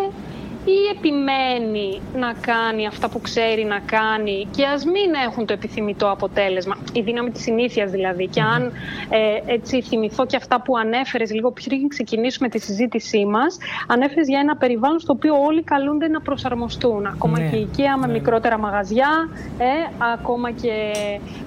ή 0.64 0.97
επιμένει 0.97 2.00
να 2.14 2.33
κάνει 2.40 2.87
αυτά 2.87 3.09
που 3.09 3.21
ξέρει 3.21 3.64
να 3.64 3.78
κάνει 3.78 4.47
και 4.50 4.64
ας 4.64 4.85
μην 4.85 5.14
έχουν 5.26 5.47
το 5.47 5.52
επιθυμητό 5.52 6.11
αποτέλεσμα, 6.11 6.76
η 6.92 7.00
δύναμη 7.00 7.30
της 7.30 7.42
συνήθειας 7.42 7.90
δηλαδή. 7.90 8.26
Και 8.26 8.40
αν 8.40 8.73
ε, 9.09 9.52
έτσι 9.52 9.83
θυμηθώ 9.83 10.26
και 10.26 10.37
αυτά 10.37 10.62
που 10.62 10.76
ανέφερες 10.76 11.33
λίγο 11.33 11.52
πριν 11.52 11.88
ξεκινήσουμε 11.88 12.49
τη 12.49 12.59
συζήτησή 12.59 13.25
μας, 13.25 13.56
ανέφερες 13.87 14.28
για 14.28 14.38
ένα 14.40 14.56
περιβάλλον 14.56 14.99
στο 14.99 15.12
οποίο 15.12 15.35
όλοι 15.47 15.62
καλούνται 15.62 16.09
να 16.09 16.21
προσαρμοστούν. 16.21 17.06
Ακόμα 17.06 17.38
ναι. 17.38 17.49
και 17.49 17.56
η 17.56 17.68
IKEA 17.73 18.00
με 18.00 18.06
ναι. 18.06 18.12
μικρότερα 18.12 18.59
μαγαζιά, 18.59 19.11
ε, 19.59 20.04
ακόμα 20.14 20.50
και 20.50 20.73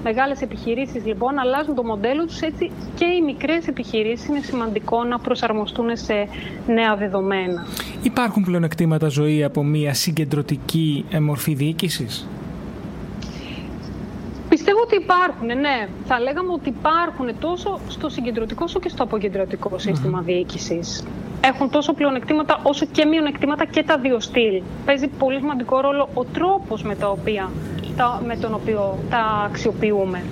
μεγάλες 0.04 0.42
επιχειρήσεις 0.42 1.06
λοιπόν 1.06 1.40
αλλάζουν 1.40 1.76
το 1.76 1.84
μοντέλο 1.84 2.26
τους 2.26 2.40
έτσι 2.42 2.72
και 2.96 3.06
οι 3.06 3.22
μικρές 3.26 3.68
επιχειρήσεις 3.68 4.28
είναι 4.28 4.40
σημαντικό 4.40 5.04
να 5.04 5.20
προσαρμοστούν 5.20 5.98
σε 5.98 6.14
νέα 6.68 6.96
δεδομένα. 6.96 7.66
Υπάρχουν 8.04 8.44
πλεονεκτήματα 8.44 9.07
ζωή 9.10 9.44
από 9.44 9.64
μια 9.64 9.94
συγκεντρωτική 9.94 11.06
ε, 11.10 11.20
μορφή 11.20 11.54
διοίκησης; 11.54 12.28
Πιστεύω 14.50 14.80
ότι 14.82 14.96
υπάρχουν, 14.96 15.48
ναι. 15.48 15.88
Θα 16.06 16.20
λέγαμε 16.20 16.52
ότι 16.52 16.70
υπάρχουν 16.70 17.40
τόσο 17.40 17.80
στο 17.88 18.10
συγκεντρωτικό 18.10 18.64
όσο 18.64 18.80
και 18.80 18.90
στο 18.90 19.04
αποκεντρωτικό 19.04 19.72
σύστημα 19.78 20.22
mm. 20.22 20.26
διοίκησης. 20.26 21.04
Έχουν 21.42 21.70
τόσο 21.70 21.94
πλεονεκτήματα 21.94 22.60
όσο 22.64 22.86
και 22.92 23.06
μειονεκτήματα 23.06 23.66
και 23.66 23.84
τα 23.84 23.98
δύο 23.98 24.20
στυλ. 24.20 24.62
Παίζει 24.86 25.08
πολύ 25.08 25.40
σημαντικό 25.40 25.80
ρόλο 25.82 26.10
ο 26.14 26.24
τρόπος 26.24 26.84
με, 26.84 26.98
με 28.26 28.36
τον 28.36 28.54
οποίο 28.54 28.98
τα 29.10 29.44
αξιοποιούμε. 29.46 30.24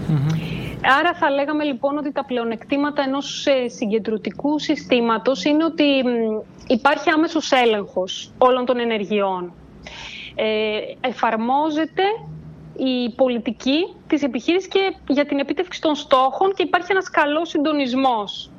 Άρα 1.00 1.14
θα 1.14 1.30
λέγαμε 1.30 1.64
λοιπόν 1.64 1.98
ότι 1.98 2.12
τα 2.12 2.26
πλεονεκτήματα 2.26 3.04
ενός 3.04 3.46
ε, 3.46 3.68
συγκεντρωτικού 3.68 4.60
συστήματος 4.60 5.44
είναι 5.44 5.64
ότι 5.64 6.04
υπάρχει 6.68 7.10
άμεσος 7.10 7.52
έλεγχος 7.52 8.34
όλων 8.38 8.66
των 8.66 8.80
ενεργειών. 8.80 9.54
Ε, 10.36 10.80
εφαρμόζεται 11.02 12.04
η 12.78 13.10
πολιτική 13.16 13.94
της 14.08 14.24
επιχείρησης 14.24 14.68
και 14.70 14.96
για 15.08 15.26
την 15.26 15.40
επίτευξη 15.40 15.82
των 15.82 15.96
στόχων 15.96 16.54
και 16.54 16.64
υπάρχει 16.64 16.92
ένας 16.92 17.10
καλός 17.10 17.50
συντονισμός. 17.50 18.50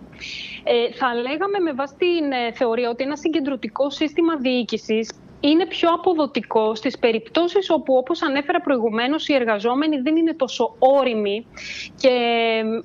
Ε, 0.64 0.92
θα 0.92 1.14
λέγαμε 1.14 1.58
με 1.62 1.72
βάση 1.72 1.94
την 1.98 2.32
ε, 2.32 2.52
θεωρία 2.52 2.90
ότι 2.90 3.04
ένα 3.04 3.16
συγκεντρωτικό 3.16 3.90
σύστημα 3.90 4.36
διοίκησης 4.36 5.10
είναι 5.50 5.66
πιο 5.66 5.88
αποδοτικό 5.90 6.74
στις 6.74 6.98
περιπτώσεις 6.98 7.70
όπου, 7.70 7.96
όπως 7.96 8.22
ανέφερα 8.22 8.60
προηγουμένως, 8.60 9.28
οι 9.28 9.34
εργαζόμενοι 9.34 9.96
δεν 9.96 10.16
είναι 10.16 10.34
τόσο 10.34 10.74
όριμοι 10.78 11.46
και 12.00 12.10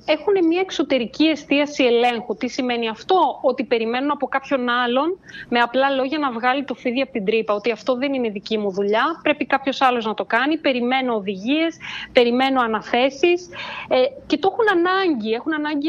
έχουν 0.04 0.46
μια 0.48 0.60
εξωτερική 0.60 1.24
εστίαση 1.24 1.84
ελέγχου. 1.84 2.36
Τι 2.36 2.48
σημαίνει 2.48 2.88
αυτό; 2.88 3.38
Ότι 3.42 3.64
περιμένουν 3.64 4.10
από 4.10 4.26
κάποιον 4.26 4.68
άλλον 4.68 5.18
με 5.48 5.58
απλά 5.58 5.90
λόγια 5.90 6.18
να 6.18 6.32
βγάλει 6.32 6.64
το 6.64 6.74
φίδι 6.74 7.00
από 7.00 7.12
την 7.12 7.24
τρύπα. 7.24 7.54
Ότι 7.54 7.70
αυτό 7.70 7.94
δεν 7.94 8.14
είναι 8.14 8.28
δική 8.28 8.58
μου 8.58 8.70
δουλειά, 8.70 9.20
πρέπει 9.22 9.46
κάποιος 9.46 9.80
άλλος 9.80 10.04
να 10.04 10.14
το 10.14 10.24
κάνει. 10.24 10.58
Περιμένω 10.58 11.14
οδηγίες, 11.14 11.76
περιμένω 12.12 12.60
αναθέσεις 12.60 13.48
ε, 13.88 13.96
και 14.26 14.38
το 14.38 14.48
έχουν 14.52 14.78
ανάγκη. 14.78 15.32
Έχουν 15.32 15.54
ανάγκη 15.54 15.88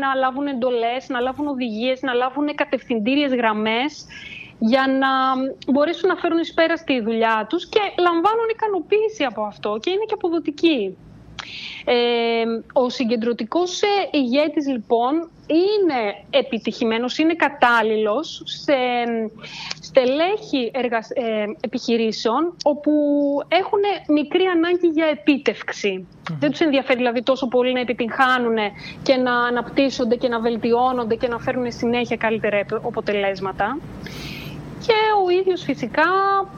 να 0.00 0.14
λάβουν 0.14 0.46
εντολές, 0.46 1.08
να 1.08 1.20
λάβουν 1.20 1.46
οδηγίες, 1.46 2.02
να 2.02 2.12
λάβουν 2.12 2.54
κατευθυντήριες 2.54 3.34
γραμμές 3.34 4.06
για 4.68 4.84
να 5.02 5.12
μπορέσουν 5.72 6.08
να 6.08 6.16
φέρουν 6.16 6.38
εις 6.38 6.54
πέρα 6.54 6.76
στη 6.76 7.00
δουλειά 7.00 7.46
τους 7.48 7.68
και 7.68 7.80
λαμβάνουν 7.98 8.48
ικανοποίηση 8.50 9.24
από 9.24 9.42
αυτό 9.42 9.78
και 9.80 9.90
είναι 9.90 10.04
και 10.06 10.14
αποδοτικοί. 10.14 10.96
Ε, 11.84 11.94
ο 12.72 12.88
συγκεντρωτικός 12.88 13.80
ηγέτης 14.10 14.66
λοιπόν 14.68 15.30
είναι 15.46 16.00
επιτυχημένος, 16.30 17.18
είναι 17.18 17.34
κατάλληλος 17.34 18.42
σε 18.44 18.76
στελέχη 19.82 20.70
εργασ... 20.74 21.10
ε, 21.10 21.44
επιχειρήσεων 21.60 22.56
όπου 22.64 22.90
έχουν 23.48 23.80
μικρή 24.08 24.44
ανάγκη 24.44 24.86
για 24.86 25.06
επιτευξη 25.06 26.06
Δεν 26.38 26.50
τους 26.50 26.60
ενδιαφέρει 26.60 26.98
δηλαδή 26.98 27.22
τόσο 27.22 27.48
πολύ 27.48 27.72
να 27.72 27.80
επιτυγχάνουν 27.80 28.56
και 29.02 29.16
να 29.16 29.34
αναπτύσσονται 29.46 30.16
και 30.16 30.28
να 30.28 30.40
βελτιώνονται 30.40 31.14
και 31.14 31.28
να 31.28 31.38
φέρουν 31.38 31.72
συνέχεια 31.72 32.16
καλύτερα 32.16 32.66
αποτελέσματα. 32.82 33.78
Και 34.86 34.94
ο 35.24 35.30
ίδιος 35.30 35.62
φυσικά 35.62 36.02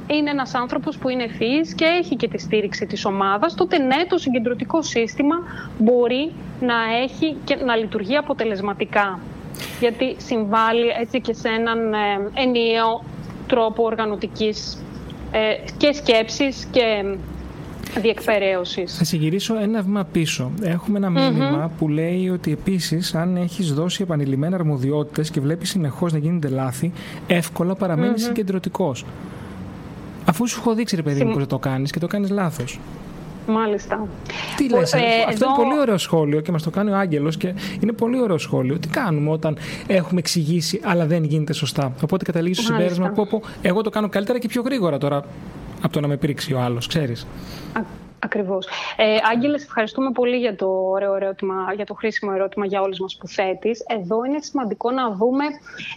είναι 0.06 0.30
ένας 0.30 0.54
άνθρωπος 0.54 0.98
που 0.98 1.08
είναι 1.08 1.22
ευθύς 1.22 1.74
και 1.74 1.84
έχει 1.84 2.16
και 2.16 2.28
τη 2.28 2.38
στήριξη 2.38 2.86
της 2.86 3.04
ομάδας, 3.04 3.54
τότε 3.54 3.78
ναι, 3.78 4.04
το 4.08 4.18
συγκεντρωτικό 4.18 4.82
σύστημα 4.82 5.36
μπορεί 5.78 6.32
να 6.60 6.74
έχει 7.02 7.36
και 7.44 7.56
να 7.56 7.76
λειτουργεί 7.76 8.16
αποτελεσματικά. 8.16 9.20
Γιατί 9.80 10.16
συμβάλλει 10.18 10.86
έτσι 11.00 11.20
και 11.20 11.32
σε 11.32 11.48
έναν 11.48 11.92
ε, 11.92 12.30
ενιαίο 12.34 13.04
τρόπο 13.46 13.84
οργανωτικής 13.84 14.82
ε, 15.30 15.54
και 15.76 15.92
σκέψης 15.92 16.64
και 16.70 17.04
διεκπαιρέωσης. 18.00 18.96
Θα 18.96 19.04
συγκυρίσω 19.04 19.58
ένα 19.58 19.82
βήμα 19.82 20.04
πίσω. 20.04 20.50
Έχουμε 20.62 20.98
ένα 20.98 21.10
μήνυμα 21.10 21.70
που 21.78 21.88
λέει 21.88 22.28
ότι 22.28 22.52
επίσης, 22.52 23.14
αν 23.14 23.36
έχεις 23.36 23.72
δώσει 23.72 24.02
επανειλημμένα 24.02 24.56
αρμοδιότητες 24.56 25.30
και 25.30 25.40
βλέπεις 25.40 25.70
συνεχώς 25.70 26.12
να 26.12 26.18
γίνονται 26.18 26.48
λάθη, 26.48 26.92
εύκολα 27.26 27.74
παραμένεις 27.74 28.22
mm-hmm. 28.22 28.26
συγκεντρωτικός. 28.26 29.04
Αφού 30.24 30.48
σου 30.48 30.60
έχω 30.60 30.74
δείξει, 30.74 30.96
ρε 30.96 31.02
παιδί 31.02 31.24
μου, 31.24 31.32
πώ 31.32 31.46
το 31.46 31.58
κάνεις 31.58 31.90
και 31.90 31.98
το 31.98 32.06
κάνεις 32.06 32.30
λάθος. 32.30 32.80
Μάλιστα. 33.48 34.08
Τι 34.56 34.68
λες, 34.70 34.92
ε, 34.92 34.98
αυτό 35.28 35.44
είναι 35.44 35.54
πολύ 35.56 35.80
ωραίο 35.80 35.98
σχόλιο 35.98 36.40
και 36.40 36.52
μας 36.52 36.62
το 36.62 36.70
κάνει 36.70 36.90
ο 36.90 36.96
Άγγελος 36.96 37.36
και 37.36 37.54
είναι 37.80 37.92
πολύ 37.92 38.20
ωραίο 38.20 38.38
σχόλιο. 38.38 38.78
Τι 38.78 38.88
κάνουμε 38.88 39.30
όταν 39.30 39.56
έχουμε 39.86 40.20
εξηγήσει 40.20 40.80
αλλά 40.84 41.06
δεν 41.06 41.24
γίνεται 41.24 41.52
σωστά. 41.52 41.92
Οπότε 42.02 42.24
καταλήγεις 42.24 42.58
στο 42.58 42.66
συμπέρασμα 42.66 43.10
που 43.10 43.40
εγώ 43.62 43.82
το 43.82 43.90
κάνω 43.90 44.08
καλύτερα 44.08 44.38
και 44.38 44.48
πιο 44.48 44.62
γρήγορα 44.62 44.98
τώρα 44.98 45.24
από 45.86 45.94
το 45.94 46.00
να 46.00 46.06
με 46.06 46.16
πρίξει 46.16 46.52
ο 46.52 46.60
άλλος, 46.60 46.86
ξέρεις. 46.86 47.26
Ακριβώς. 48.18 48.66
Ε, 48.96 49.16
Άγγελε, 49.32 49.54
ευχαριστούμε 49.54 50.10
πολύ 50.10 50.36
για 50.36 50.56
το 50.56 50.66
ωραίο 50.66 51.14
ερώτημα, 51.14 51.54
για 51.76 51.86
το 51.86 51.94
χρήσιμο 51.94 52.32
ερώτημα 52.34 52.66
για 52.66 52.80
όλες 52.80 52.98
μας 52.98 53.16
που 53.16 53.28
θέτεις. 53.28 53.84
Εδώ 53.98 54.24
είναι 54.24 54.38
σημαντικό 54.40 54.90
να 54.90 55.10
δούμε 55.10 55.44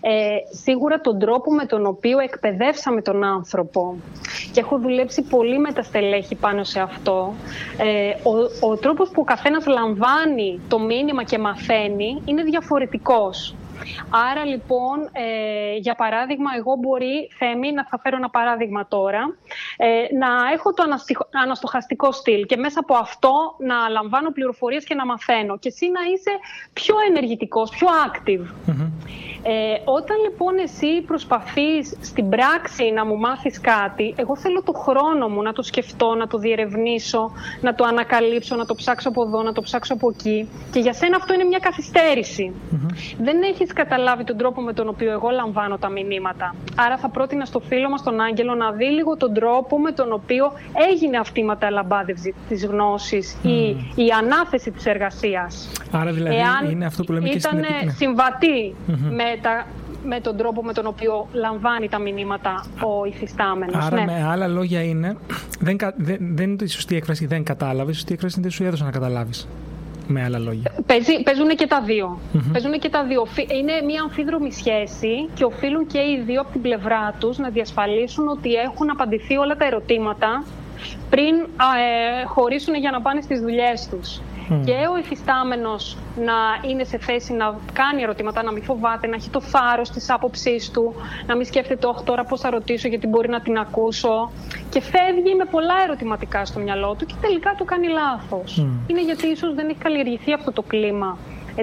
ε, 0.02 0.56
σίγουρα 0.64 1.02
τον 1.02 1.20
τρόπο 1.20 1.54
με 1.54 1.66
τον 1.66 1.86
οποίο 1.86 2.20
εκπαιδεύσαμε 2.20 3.02
τον 3.02 3.24
άνθρωπο. 3.24 3.96
Και 4.52 4.60
έχω 4.60 4.80
δουλέψει 4.80 5.22
πολύ 5.22 5.60
με 5.60 5.72
τα 5.72 5.84
στελέχη 5.84 6.36
πάνω 6.36 6.64
σε 6.64 6.80
αυτό. 6.80 7.34
Ε, 7.78 8.10
ο, 8.30 8.70
ο 8.70 8.76
τρόπος 8.76 9.10
που 9.10 9.22
ο 9.22 9.24
καθένας 9.24 9.66
λαμβάνει 9.66 10.60
το 10.68 10.80
μήνυμα 10.80 11.24
και 11.24 11.38
μαθαίνει 11.38 12.22
είναι 12.26 12.44
διαφορετικός. 12.44 13.56
Άρα 14.10 14.46
λοιπόν, 14.46 14.98
ε, 15.12 15.76
για 15.78 15.96
παράδειγμα, 15.96 16.50
εγώ 16.58 16.76
μπορεί, 16.80 17.30
Θέμη, 17.38 17.72
να 17.72 17.86
θα 17.86 18.00
φέρω 18.00 18.16
ένα 18.16 18.30
παράδειγμα 18.30 18.88
τώρα, 18.88 19.36
ε, 19.78 19.88
να 20.18 20.28
έχω 20.54 20.74
το 20.74 20.84
αναστοχαστικό 21.44 22.12
στυλ 22.12 22.46
και 22.46 22.58
μέσα 22.58 22.80
από 22.80 22.96
αυτό 22.96 23.34
να 23.60 23.90
λαμβάνω 23.90 24.32
πληροφορίες 24.32 24.84
και 24.84 24.96
να 24.96 25.06
μαθαίνω. 25.06 25.58
Και 25.58 25.68
εσύ 25.68 25.86
να 25.92 26.02
είσαι 26.12 26.32
πιο 26.74 26.96
ενεργητικός, 27.08 27.70
πιο 27.70 27.88
active. 28.08 28.46
Ε, 29.44 29.82
όταν 29.86 30.18
λοιπόν 30.24 30.58
εσύ 30.58 31.02
προσπαθείς 31.02 31.98
στην 32.02 32.30
πράξη 32.30 32.92
να 32.92 33.06
μου 33.06 33.18
μάθεις 33.18 33.62
κάτι, 33.62 34.14
εγώ 34.18 34.38
θέλω 34.38 34.64
το 34.64 34.72
χρόνο 34.72 35.28
μου 35.28 35.42
να 35.42 35.54
το 35.54 35.62
σκεφτώ, 35.62 36.16
να 36.16 36.28
το 36.28 36.38
διερευνήσω, 36.38 37.32
να 37.62 37.76
το 37.76 37.84
ανακαλύψω, 37.84 38.56
να 38.56 38.66
το 38.66 38.76
ψάξω 38.76 39.10
από 39.10 39.24
εδώ, 39.24 39.44
να 39.44 39.54
το 39.54 39.62
ψάξω 39.62 39.94
από 39.94 40.10
εκεί. 40.10 40.50
Και 40.72 40.80
για 40.80 40.94
σένα 40.94 41.16
αυτό 41.16 41.34
είναι 41.34 41.44
μια 41.44 41.60
καθυστέρηση. 41.60 42.54
Δεν 43.20 43.42
έχεις 43.42 43.69
καταλάβει 43.74 44.24
τον 44.24 44.38
τρόπο 44.38 44.62
με 44.62 44.74
τον 44.74 44.88
οποίο 44.90 45.12
εγώ 45.12 45.30
λαμβάνω 45.30 45.78
τα 45.78 45.90
μηνύματα. 45.90 46.56
Άρα 46.76 46.98
θα 46.98 47.10
πρότεινα 47.10 47.46
στο 47.46 47.60
φίλο 47.60 47.90
μας 47.90 48.04
τον 48.04 48.22
Άγγελο 48.22 48.56
να 48.56 48.72
δει 48.72 48.86
λίγο 48.86 49.18
τον 49.18 49.34
τρόπο 49.34 49.80
με 49.80 49.92
τον 49.92 50.12
οποίο 50.12 50.52
έγινε 50.92 51.18
αυτή 51.18 51.40
η 51.40 51.44
μεταλαμπάδευση 51.44 52.36
της 52.50 52.66
γνώσης 52.66 53.38
ή 53.42 53.70
η 53.96 54.10
ανάθεση 54.20 54.72
της 54.72 54.86
εργασίας. 54.86 55.72
Άρα 55.92 56.12
δηλαδή 56.12 56.36
είναι 56.72 56.86
αυτό 56.86 57.04
που 57.04 57.12
λέμε 57.12 57.30
και 57.30 57.40
στην 57.40 57.58
Ήταν 57.58 57.92
συμβατη 57.96 58.76
με 59.10 59.24
με, 60.04 60.20
τον 60.20 60.38
τρόπο 60.38 60.64
με 60.64 60.74
τον 60.74 60.86
οποίο 60.88 61.28
λαμβάνει 61.32 61.90
τα 61.90 62.00
μηνύματα 62.00 62.66
ο 62.82 63.06
υφιστάμενος. 63.06 63.86
Άρα 63.86 63.96
ναι. 63.96 64.06
με 64.06 64.24
άλλα 64.24 64.48
λόγια 64.48 64.84
είναι, 64.84 65.18
δεν, 65.60 65.78
δεν, 65.96 66.18
δεν 66.20 66.50
είναι 66.50 66.64
η 66.64 66.68
σωστή 66.68 66.96
έκφραση 66.96 67.26
δεν 67.26 67.44
κατάλαβες, 67.44 67.94
η 67.94 67.96
σωστή 67.96 68.14
έκφραση 68.14 68.36
είναι 68.40 68.48
δεν 68.48 68.58
σου 68.58 68.64
έδωσα 68.64 68.84
να 68.84 68.92
καταλάβεις. 68.92 69.48
Με 70.12 70.24
άλλα 70.24 70.40
λόγια. 70.40 70.72
Παίζει, 70.86 71.24
παίζουν 71.24 71.48
και 71.48 71.68
τα 71.68 71.82
δυο 71.82 72.20
Παίζουν 72.52 72.72
και 72.80 72.90
τα 72.90 73.04
δύο. 73.04 73.28
Είναι 73.60 73.74
μια 73.86 74.02
αμφίδρομη 74.02 74.52
σχέση 74.52 75.30
και 75.34 75.44
οφείλουν 75.44 75.88
και 75.88 76.00
οι 76.00 76.24
δύο 76.26 76.42
από 76.42 76.52
την 76.52 76.62
πλευρά 76.62 77.16
τους 77.20 77.38
να 77.38 77.50
διασφαλίσουν 77.50 78.28
ότι 78.28 78.54
έχουν 78.54 78.90
απαντηθεί 78.90 79.38
όλα 79.38 79.56
τα 79.56 79.66
ερωτήματα 79.66 80.44
πριν 81.10 81.36
ε, 81.36 82.26
χωρίσουν 82.26 82.76
για 82.76 82.92
να 82.92 83.02
πάνε 83.02 83.22
στις 83.22 83.40
δουλειές 83.40 83.88
τους. 83.92 84.22
Και 84.66 84.76
ο 84.94 84.98
υφιστάμενος 84.98 85.98
να 86.18 86.70
είναι 86.70 86.84
σε 86.84 86.98
θέση 86.98 87.34
να 87.34 87.56
κάνει 87.74 88.02
ερωτήματα, 88.02 88.44
να 88.44 88.52
μην 88.52 88.64
φοβάται, 88.64 89.08
να 89.08 89.16
έχει 89.16 89.30
το 89.30 89.42
θάρρος 89.42 89.90
της 89.90 90.10
άποψής 90.10 90.72
του, 90.72 90.94
να 91.26 91.36
μην 91.36 91.46
σκέφτεται 91.46 91.88
όχι 91.88 92.04
τώρα 92.04 92.24
πώς 92.24 92.40
θα 92.42 92.50
ρωτήσω 92.50 92.88
γιατί 92.88 93.08
μπορεί 93.08 93.30
να 93.30 93.42
την 93.42 93.58
ακούσω. 93.58 94.32
Και 94.70 94.82
φεύγει 94.82 95.36
με 95.36 95.46
πολλά 95.46 95.74
ερωτηματικά 95.84 96.46
στο 96.46 96.60
μυαλό 96.60 96.96
του 96.98 97.06
και 97.06 97.14
τελικά 97.22 97.56
το 97.58 97.64
κάνει 97.64 97.88
λάθος. 97.88 98.58
Είναι 98.88 99.04
γιατί 99.04 99.28
ίσως 99.28 99.56
δεν 99.56 99.70
έχει 99.70 99.80
καλλιεργηθεί 99.80 100.34
αυτό 100.34 100.52
το 100.52 100.62
κλίμα 100.62 101.18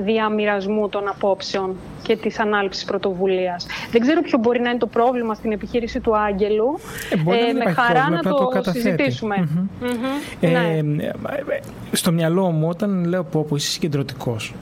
διαμοιρασμού 0.04 0.88
των 0.88 1.08
απόψεων 1.08 1.76
και 2.02 2.16
της 2.16 2.38
ανάληψης 2.38 2.84
πρωτοβουλίας. 2.84 3.66
Δεν 3.90 4.00
ξέρω 4.00 4.20
ποιο 4.20 4.38
μπορεί 4.38 4.60
να 4.60 4.68
είναι 4.68 4.78
το 4.78 4.86
πρόβλημα 4.86 5.34
στην 5.34 5.52
επιχείρηση 5.52 6.00
του 6.00 6.16
Άγγελου. 6.16 6.78
Ε, 7.10 7.48
ε 7.48 7.52
με 7.52 7.72
χαρά 7.72 8.10
να 8.10 8.22
το, 8.22 8.50
το 8.64 8.70
συζητήσουμε. 8.70 9.48
Ε, 10.40 10.48
ναι. 10.82 11.04
Ε, 11.04 11.12
στο 11.92 12.12
μυαλό 12.12 12.50
μου 12.50 12.68
όταν 12.68 13.04
λέω 13.04 13.24
πω, 13.24 13.44
πω 13.48 13.56
είσαι 13.56 13.70
συγκεντρωτικός 13.70 14.54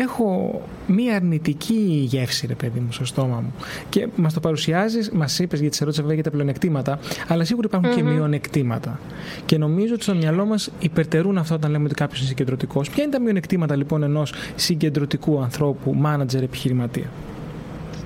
έχω 0.00 0.60
μία 0.86 1.16
αρνητική 1.16 2.06
γεύση, 2.10 2.46
ρε 2.46 2.54
παιδί 2.54 2.80
μου, 2.80 2.92
στο 2.92 3.04
στόμα 3.04 3.40
μου. 3.40 3.54
Και 3.88 4.08
μας 4.16 4.32
το 4.34 4.40
παρουσιάζεις, 4.40 5.10
μας 5.10 5.38
είπες 5.38 5.60
για 5.60 5.70
τι 5.70 5.78
ερώτηση 5.80 6.00
βέβαια 6.00 6.14
για 6.14 6.24
τα 6.24 6.30
πλεονεκτήματα, 6.30 6.98
αλλά 7.28 7.44
σίγουρα 7.44 7.68
και 7.94 8.02
μειονεκτήματα. 8.02 9.00
Και 9.46 9.58
νομίζω 9.58 9.94
ότι 9.94 10.02
στο 10.02 10.14
μυαλό 10.14 10.44
μας 10.44 10.70
υπερτερούν 10.78 11.38
αυτά 11.38 11.54
όταν 11.54 11.70
λέμε 11.70 11.84
ότι 11.84 11.94
κάποιος 11.94 12.18
είναι 12.18 12.28
συγκεντρωτικός. 12.28 12.90
Ποια 12.90 13.02
είναι 13.02 13.12
τα 13.12 13.20
μειονεκτήματα 13.20 13.76
λοιπόν 13.76 14.02
ενός 14.02 14.32
συγκεντρωτικού 14.54 15.40
ανθρώπου, 15.42 15.94
μάνατζερ, 15.94 16.42
επιχειρηματία; 16.42 17.06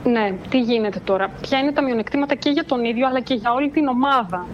Ναι, 0.04 0.34
τι 0.50 0.60
γίνεται 0.60 1.00
τώρα; 1.04 1.30
Ποια 1.40 1.58
είναι 1.58 1.72
τα 1.72 1.82
μειονεκτήματα 1.82 2.34
και 2.34 2.50
για 2.50 2.64
τον 2.64 2.84
ίδιο 2.84 3.06
αλλά 3.06 3.20
και 3.20 3.34
για 3.34 3.52
όλη 3.52 3.70
την 3.70 3.86
ομάδα; 3.86 4.46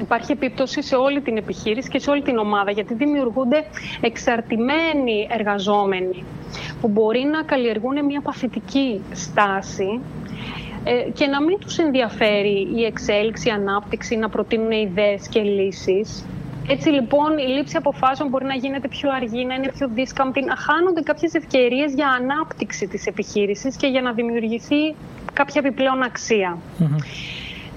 Υπάρχει 0.00 0.32
επίπτωση 0.32 0.82
σε 0.82 0.96
όλη 0.96 1.20
την 1.20 1.36
επιχείρηση 1.36 1.88
και 1.88 1.98
σε 1.98 2.10
όλη 2.10 2.22
την 2.22 2.38
ομάδα, 2.38 2.70
γιατί 2.70 2.94
δημιουργούνται 2.94 3.64
εξαρτημένοι 4.00 5.26
εργαζόμενοι 5.30 6.24
που 6.80 6.88
μπορεί 6.88 7.20
να 7.32 7.42
καλλιεργούν 7.42 8.04
μια 8.04 8.20
παθητική 8.20 9.00
στάση 9.12 10.00
ε, 10.84 11.10
και 11.10 11.26
να 11.26 11.42
μην 11.42 11.58
τους 11.58 11.78
ενδιαφέρει 11.78 12.68
η 12.76 12.84
εξέλιξη, 12.84 13.48
η 13.48 13.50
ανάπτυξη, 13.50 14.16
να 14.16 14.28
προτείνουν 14.28 14.70
ιδέες 14.70 15.28
και 15.28 15.40
λύσεις. 15.40 16.24
Έτσι 16.68 16.88
λοιπόν 16.88 17.38
η 17.38 17.46
λήψη 17.46 17.76
αποφάσεων 17.76 18.28
μπορεί 18.28 18.44
να 18.44 18.54
γίνεται 18.54 18.88
πιο 18.88 19.10
αργή, 19.10 19.44
να 19.44 19.54
είναι 19.54 19.68
πιο 19.78 19.88
δίσκαμπτη, 19.88 20.44
να 20.44 20.56
χάνονται 20.56 21.00
κάποιες 21.00 21.34
ευκαιρίες 21.34 21.94
για 21.94 22.08
ανάπτυξη 22.08 22.86
της 22.86 23.06
επιχείρησης 23.06 23.76
και 23.76 23.86
για 23.86 24.02
να 24.02 24.12
δημιουργηθεί 24.12 24.94
κάποια 25.32 25.62
επιπλέον 25.64 26.02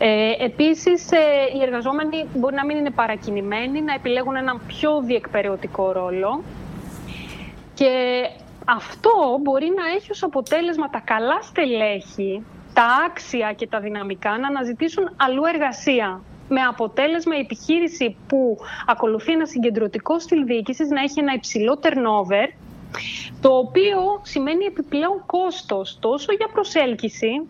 ε, 0.01 0.32
επίσης, 0.44 1.12
ε, 1.12 1.18
οι 1.58 1.62
εργαζόμενοι 1.62 2.25
μπορεί 2.34 2.56
να 2.56 2.65
μην 2.65 2.77
είναι 2.77 2.91
παρακινημένοι, 2.91 3.82
να 3.82 3.94
επιλέγουν 3.94 4.36
έναν 4.36 4.62
πιο 4.68 5.01
διεκπαιρεωτικό 5.01 5.91
ρόλο 5.91 6.44
και 7.74 8.22
αυτό 8.65 9.12
μπορεί 9.41 9.72
να 9.75 9.96
έχει 9.96 10.12
ως 10.12 10.24
αποτέλεσμα 10.24 10.89
τα 10.89 11.00
καλά 11.00 11.41
στελέχη, 11.41 12.46
τα 12.74 12.86
άξια 13.06 13.53
και 13.53 13.68
τα 13.68 13.79
δυναμικά 13.79 14.38
να 14.38 14.48
αναζητήσουν 14.48 15.13
αλλού 15.18 15.44
εργασία. 15.53 16.22
Με 16.51 16.62
αποτέλεσμα 16.62 17.36
η 17.36 17.39
επιχείρηση 17.39 18.15
που 18.27 18.58
ακολουθεί 18.86 19.32
ένα 19.32 19.46
συγκεντρωτικό 19.46 20.20
στυλ 20.20 20.46
διοίκησης 20.46 20.89
να 20.89 21.01
έχει 21.01 21.20
ένα 21.20 21.34
υψηλό 21.34 21.79
turnover, 21.82 22.48
το 23.41 23.50
οποίο 23.58 24.20
σημαίνει 24.22 24.65
επιπλέον 24.65 25.24
κόστος 25.25 25.98
τόσο 26.00 26.34
για 26.34 26.48
προσέλκυση, 26.53 27.48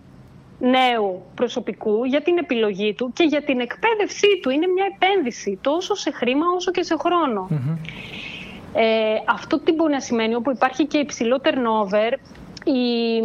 νέου 0.59 1.22
προσωπικού 1.35 2.05
για 2.05 2.22
την 2.22 2.37
επιλογή 2.37 2.93
του 2.93 3.11
και 3.13 3.24
για 3.24 3.43
την 3.43 3.59
εκπαίδευσή 3.59 4.39
του. 4.41 4.50
Είναι 4.50 4.67
μια 4.67 4.85
επένδυση 4.95 5.59
τόσο 5.61 5.95
σε 5.95 6.11
χρήμα 6.11 6.45
όσο 6.55 6.72
και 6.72 6.83
σε 6.83 6.95
χρονο 6.98 7.48
Ε, 8.74 9.15
αυτό 9.25 9.59
τι 9.59 9.74
μπορεί 9.74 9.93
να 9.93 10.00
σημαίνει, 10.00 10.35
όπου 10.35 10.51
υπάρχει 10.51 10.85
και 10.85 10.98
υψηλό 10.98 11.41
turnover, 11.43 12.13
η, 12.63 13.15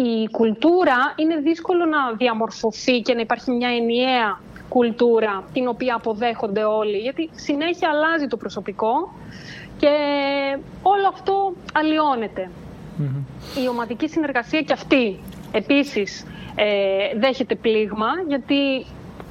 η 0.00 0.28
κουλτούρα 0.30 1.14
είναι 1.16 1.36
δύσκολο 1.36 1.84
να 1.84 2.12
διαμορφωθεί 2.12 3.00
και 3.00 3.14
να 3.14 3.20
υπάρχει 3.20 3.50
μια 3.50 3.68
ενιαία 3.68 4.40
κουλτούρα 4.68 5.44
την 5.52 5.68
οποία 5.68 5.94
αποδέχονται 5.94 6.64
όλοι, 6.64 6.96
γιατί 6.96 7.30
συνέχεια 7.34 7.88
αλλάζει 7.88 8.26
το 8.26 8.36
προσωπικό 8.36 9.12
και 9.78 9.88
όλο 10.82 11.08
αυτό 11.08 11.52
Η 13.64 13.68
ομαδική 13.68 14.08
συνεργασία 14.08 14.62
και 14.62 14.72
αυτή 14.72 15.18
επίσης 15.52 16.26
ε, 16.54 17.18
δέχεται 17.18 17.54
πλήγμα 17.54 18.08
γιατί 18.28 18.86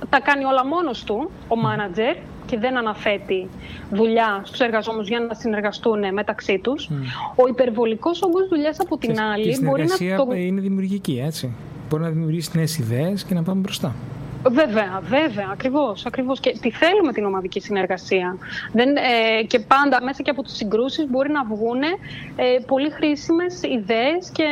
τα 0.10 0.20
κάνει 0.20 0.44
όλα 0.44 0.66
μόνος 0.66 1.04
του 1.04 1.32
ο 1.48 1.56
μάνατζερ 1.56 2.16
και 2.46 2.58
δεν 2.58 2.78
αναθέτει 2.78 3.48
δουλειά 3.92 4.42
στους 4.44 4.60
εργαζόμενους 4.60 5.08
για 5.08 5.20
να 5.20 5.34
συνεργαστούν 5.34 6.14
μεταξύ 6.14 6.60
τους. 6.64 6.90
Ο 7.36 7.48
υπερβολικός 7.48 8.22
όγκος 8.22 8.48
δουλειάς 8.48 8.80
από 8.80 8.98
την 8.98 9.20
άλλη 9.20 9.58
και 9.58 9.60
μπορεί 9.62 9.86
να 10.10 10.26
το... 10.26 10.34
είναι 10.36 10.62
δημιουργική, 10.62 11.22
έτσι. 11.26 11.52
Μπορεί 11.90 12.04
να 12.04 12.10
δημιουργήσει 12.10 12.52
νέες 12.54 12.78
ιδέες 12.78 13.24
και 13.24 13.34
να 13.34 13.44
πάμε 13.44 13.60
μπροστά. 13.62 13.96
Βέβαια, 14.44 15.02
βέβαια, 15.04 15.50
ακριβώς. 15.52 16.06
Ακριβώς. 16.06 16.40
Και 16.40 16.58
τη 16.62 16.72
θέλουμε 16.72 17.12
την 17.14 17.26
ομαδική 17.26 17.60
συνεργασία. 17.60 18.38
Δεν, 18.74 18.96
ε, 18.96 19.44
και 19.44 19.60
πάντα 19.60 20.04
μέσα 20.04 20.22
και 20.22 20.30
από 20.30 20.44
τις 20.44 20.56
συγκρούσεις 20.56 21.08
μπορεί 21.10 21.32
να 21.32 21.44
βγουν 21.44 21.84
ε, 21.84 22.60
πολύ 22.68 22.90
χρήσιμες 22.90 23.62
ιδέες 23.64 24.32
και 24.34 24.46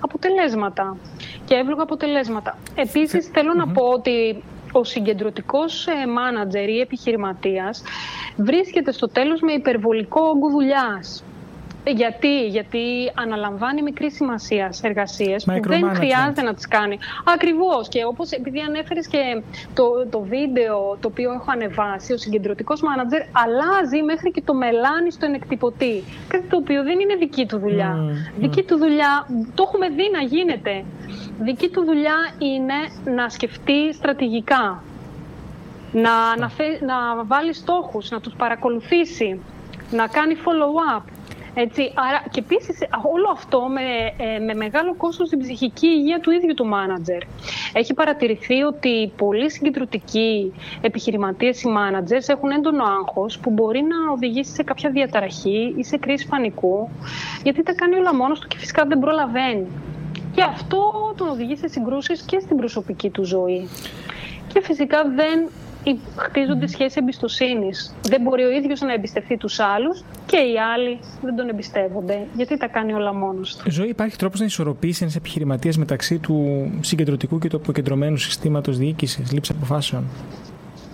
αποτελέσματα. 0.00 0.96
Και 1.44 1.54
εύλογα 1.54 1.82
αποτελέσματα. 1.82 2.58
Επίσης, 2.74 3.26
θέλω 3.26 3.54
να 3.54 3.68
πω 3.68 3.82
ότι 3.84 4.42
ο 4.72 4.84
συγκεντρωτικός 4.84 5.86
ε, 5.86 6.06
μάνατζερ 6.06 6.68
ή 6.68 6.80
επιχειρηματίας 6.80 7.82
βρίσκεται 8.36 8.92
στο 8.92 9.08
τέλος 9.08 9.40
με 9.40 9.52
υπερβολικό 9.52 10.20
όγκο 10.20 10.50
δουλειάς. 10.50 11.24
Γιατί, 11.86 12.46
γιατί 12.46 13.12
αναλαμβάνει 13.14 13.82
μικρή 13.82 14.10
σημασία 14.10 14.72
εργασίες 14.82 15.44
που 15.44 15.68
δεν 15.68 15.94
χρειάζεται 15.94 16.42
να 16.42 16.54
τις 16.54 16.68
κάνει. 16.68 16.98
Ακριβώς. 17.24 17.88
Και 17.88 18.04
όπως 18.04 18.30
επειδή 18.30 18.60
ανέφερες 18.60 19.06
και 19.06 19.42
το, 19.74 20.06
το 20.10 20.20
βίντεο 20.20 20.96
το 21.00 21.08
οποίο 21.08 21.32
έχω 21.32 21.44
ανεβάσει, 21.46 22.12
ο 22.12 22.16
συγκεντρωτικός 22.16 22.82
μάνατζερ 22.82 23.20
αλλάζει 23.32 24.02
μέχρι 24.02 24.30
και 24.30 24.42
το 24.44 24.54
μελάνι 24.54 25.10
στο 25.10 25.26
ενεκτυπωτή. 25.26 26.04
Κάτι 26.28 26.46
το 26.46 26.56
οποίο 26.56 26.82
δεν 26.82 27.00
είναι 27.00 27.14
δική 27.14 27.46
του 27.46 27.58
δουλειά. 27.58 27.96
Δική 28.38 28.62
του 28.62 28.76
δουλειά, 28.76 29.26
το 29.54 29.62
έχουμε 29.66 29.88
δει 29.88 30.10
να 30.12 30.22
γίνεται. 30.22 30.84
Δική 31.40 31.68
του 31.68 31.84
δουλειά 31.84 32.16
είναι 32.38 33.14
να 33.16 33.28
σκεφτεί 33.28 33.94
στρατηγικά. 33.94 34.82
Να, 35.92 36.36
να, 36.38 36.50
να 36.86 37.24
βάλει 37.24 37.54
στόχους, 37.54 38.10
να 38.10 38.20
τους 38.20 38.34
παρακολουθήσει, 38.34 39.40
να 39.90 40.06
κάνει 40.06 40.34
follow-up. 40.44 41.02
Έτσι, 41.54 41.92
άρα, 41.94 42.22
και 42.30 42.40
επίσης 42.40 42.78
όλο 43.14 43.28
αυτό 43.32 43.60
με, 43.60 44.14
ε, 44.24 44.38
με 44.38 44.54
μεγάλο 44.54 44.94
κόστος 44.94 45.26
στην 45.26 45.38
ψυχική 45.38 45.86
υγεία 45.86 46.20
του 46.20 46.30
ίδιου 46.30 46.54
του 46.54 46.66
μάνατζερ. 46.66 47.22
Έχει 47.72 47.94
παρατηρηθεί 47.94 48.62
ότι 48.62 49.12
πολλοί 49.16 49.50
συγκεντρωτικοί 49.50 50.52
επιχειρηματίες 50.80 51.62
ή 51.62 51.68
μάνατζερς 51.68 52.28
έχουν 52.28 52.50
έντονο 52.50 52.84
άγχος 52.84 53.38
που 53.38 53.50
μπορεί 53.50 53.80
να 53.82 54.12
οδηγήσει 54.12 54.52
σε 54.52 54.62
κάποια 54.62 54.90
διαταραχή 54.90 55.74
ή 55.76 55.84
σε 55.84 55.96
κρίση 55.96 56.28
πανικού, 56.28 56.88
γιατί 57.42 57.62
τα 57.62 57.74
κάνει 57.74 57.94
όλα 57.94 58.14
μόνος 58.14 58.40
του 58.40 58.46
και 58.46 58.56
φυσικά 58.58 58.84
δεν 58.84 58.98
προλαβαίνει. 58.98 59.66
Και 60.34 60.42
αυτό 60.42 61.12
τον 61.16 61.28
οδηγεί 61.28 61.56
σε 61.56 61.68
συγκρούσεις 61.68 62.22
και 62.22 62.38
στην 62.38 62.56
προσωπική 62.56 63.10
του 63.10 63.24
ζωή. 63.24 63.68
Και 64.52 64.60
φυσικά 64.60 65.02
δεν 65.14 65.48
χτίζονται 66.16 66.66
σχέσεις 66.66 66.96
εμπιστοσύνης. 66.96 67.94
Δεν 68.02 68.22
μπορεί 68.22 68.42
ο 68.42 68.50
ίδιος 68.50 68.80
να 68.80 68.92
εμπιστευτεί 68.92 69.36
τους 69.36 69.58
άλλους 69.60 70.04
και 70.26 70.36
οι 70.36 70.58
άλλοι 70.74 70.98
δεν 71.22 71.36
τον 71.36 71.48
εμπιστεύονται. 71.48 72.26
Γιατί 72.36 72.56
τα 72.56 72.66
κάνει 72.66 72.92
όλα 72.92 73.14
μόνος 73.14 73.56
του. 73.56 73.70
Ζωή, 73.70 73.88
υπάρχει 73.88 74.16
τρόπος 74.16 74.40
να 74.40 74.46
ισορροπήσεις 74.46 75.02
ένα 75.02 75.10
επιχειρηματίας 75.16 75.76
μεταξύ 75.76 76.18
του 76.18 76.70
συγκεντρωτικού 76.80 77.38
και 77.38 77.48
του 77.48 77.56
αποκεντρωμένου 77.56 78.16
συστήματος 78.16 78.78
διοίκησης, 78.78 79.32
λήψη 79.32 79.52
αποφάσεων; 79.56 80.04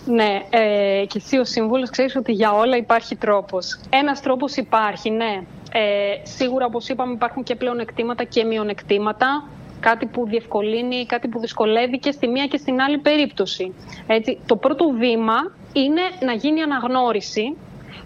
Ναι, 0.07 0.42
ε, 0.51 1.05
και 1.07 1.20
εσύ 1.25 1.38
ο 1.38 1.44
σύμβουλος 1.44 1.90
ξέρεις 1.90 2.16
ότι 2.16 2.33
για 2.33 2.53
όλα 2.53 2.77
υπάρχει 2.77 3.16
τρόπος. 3.16 3.81
Ένας 3.90 4.20
τρόπος 4.20 4.57
υπάρχει, 4.57 5.11
ναι. 5.11 5.40
Ε, 5.72 6.27
σίγουρα, 6.27 6.66
όπως 6.66 6.88
είπαμε, 6.88 7.12
υπάρχουν 7.12 7.42
και 7.42 7.55
πλέον 7.55 7.79
εκτήματα 7.79 8.25
και 8.25 8.44
μειονεκτήματα 8.44 9.49
κάτι 9.81 10.07
που 10.07 10.27
διευκολύνει, 10.27 11.07
κάτι 11.07 11.29
που 11.29 11.39
δυσκολεύει 11.39 11.99
και 11.99 12.11
στη 12.11 12.29
μία 12.29 12.47
και 12.47 12.57
στην 12.57 12.81
άλλη 12.81 12.99
περίπτωση. 12.99 13.75
Έτσι, 14.07 14.39
το 14.47 14.57
πρώτο 14.57 14.89
βήμα 14.91 15.37
είναι 15.73 16.03
να 16.21 16.33
γίνει 16.33 16.62
αναγνώριση 16.62 17.57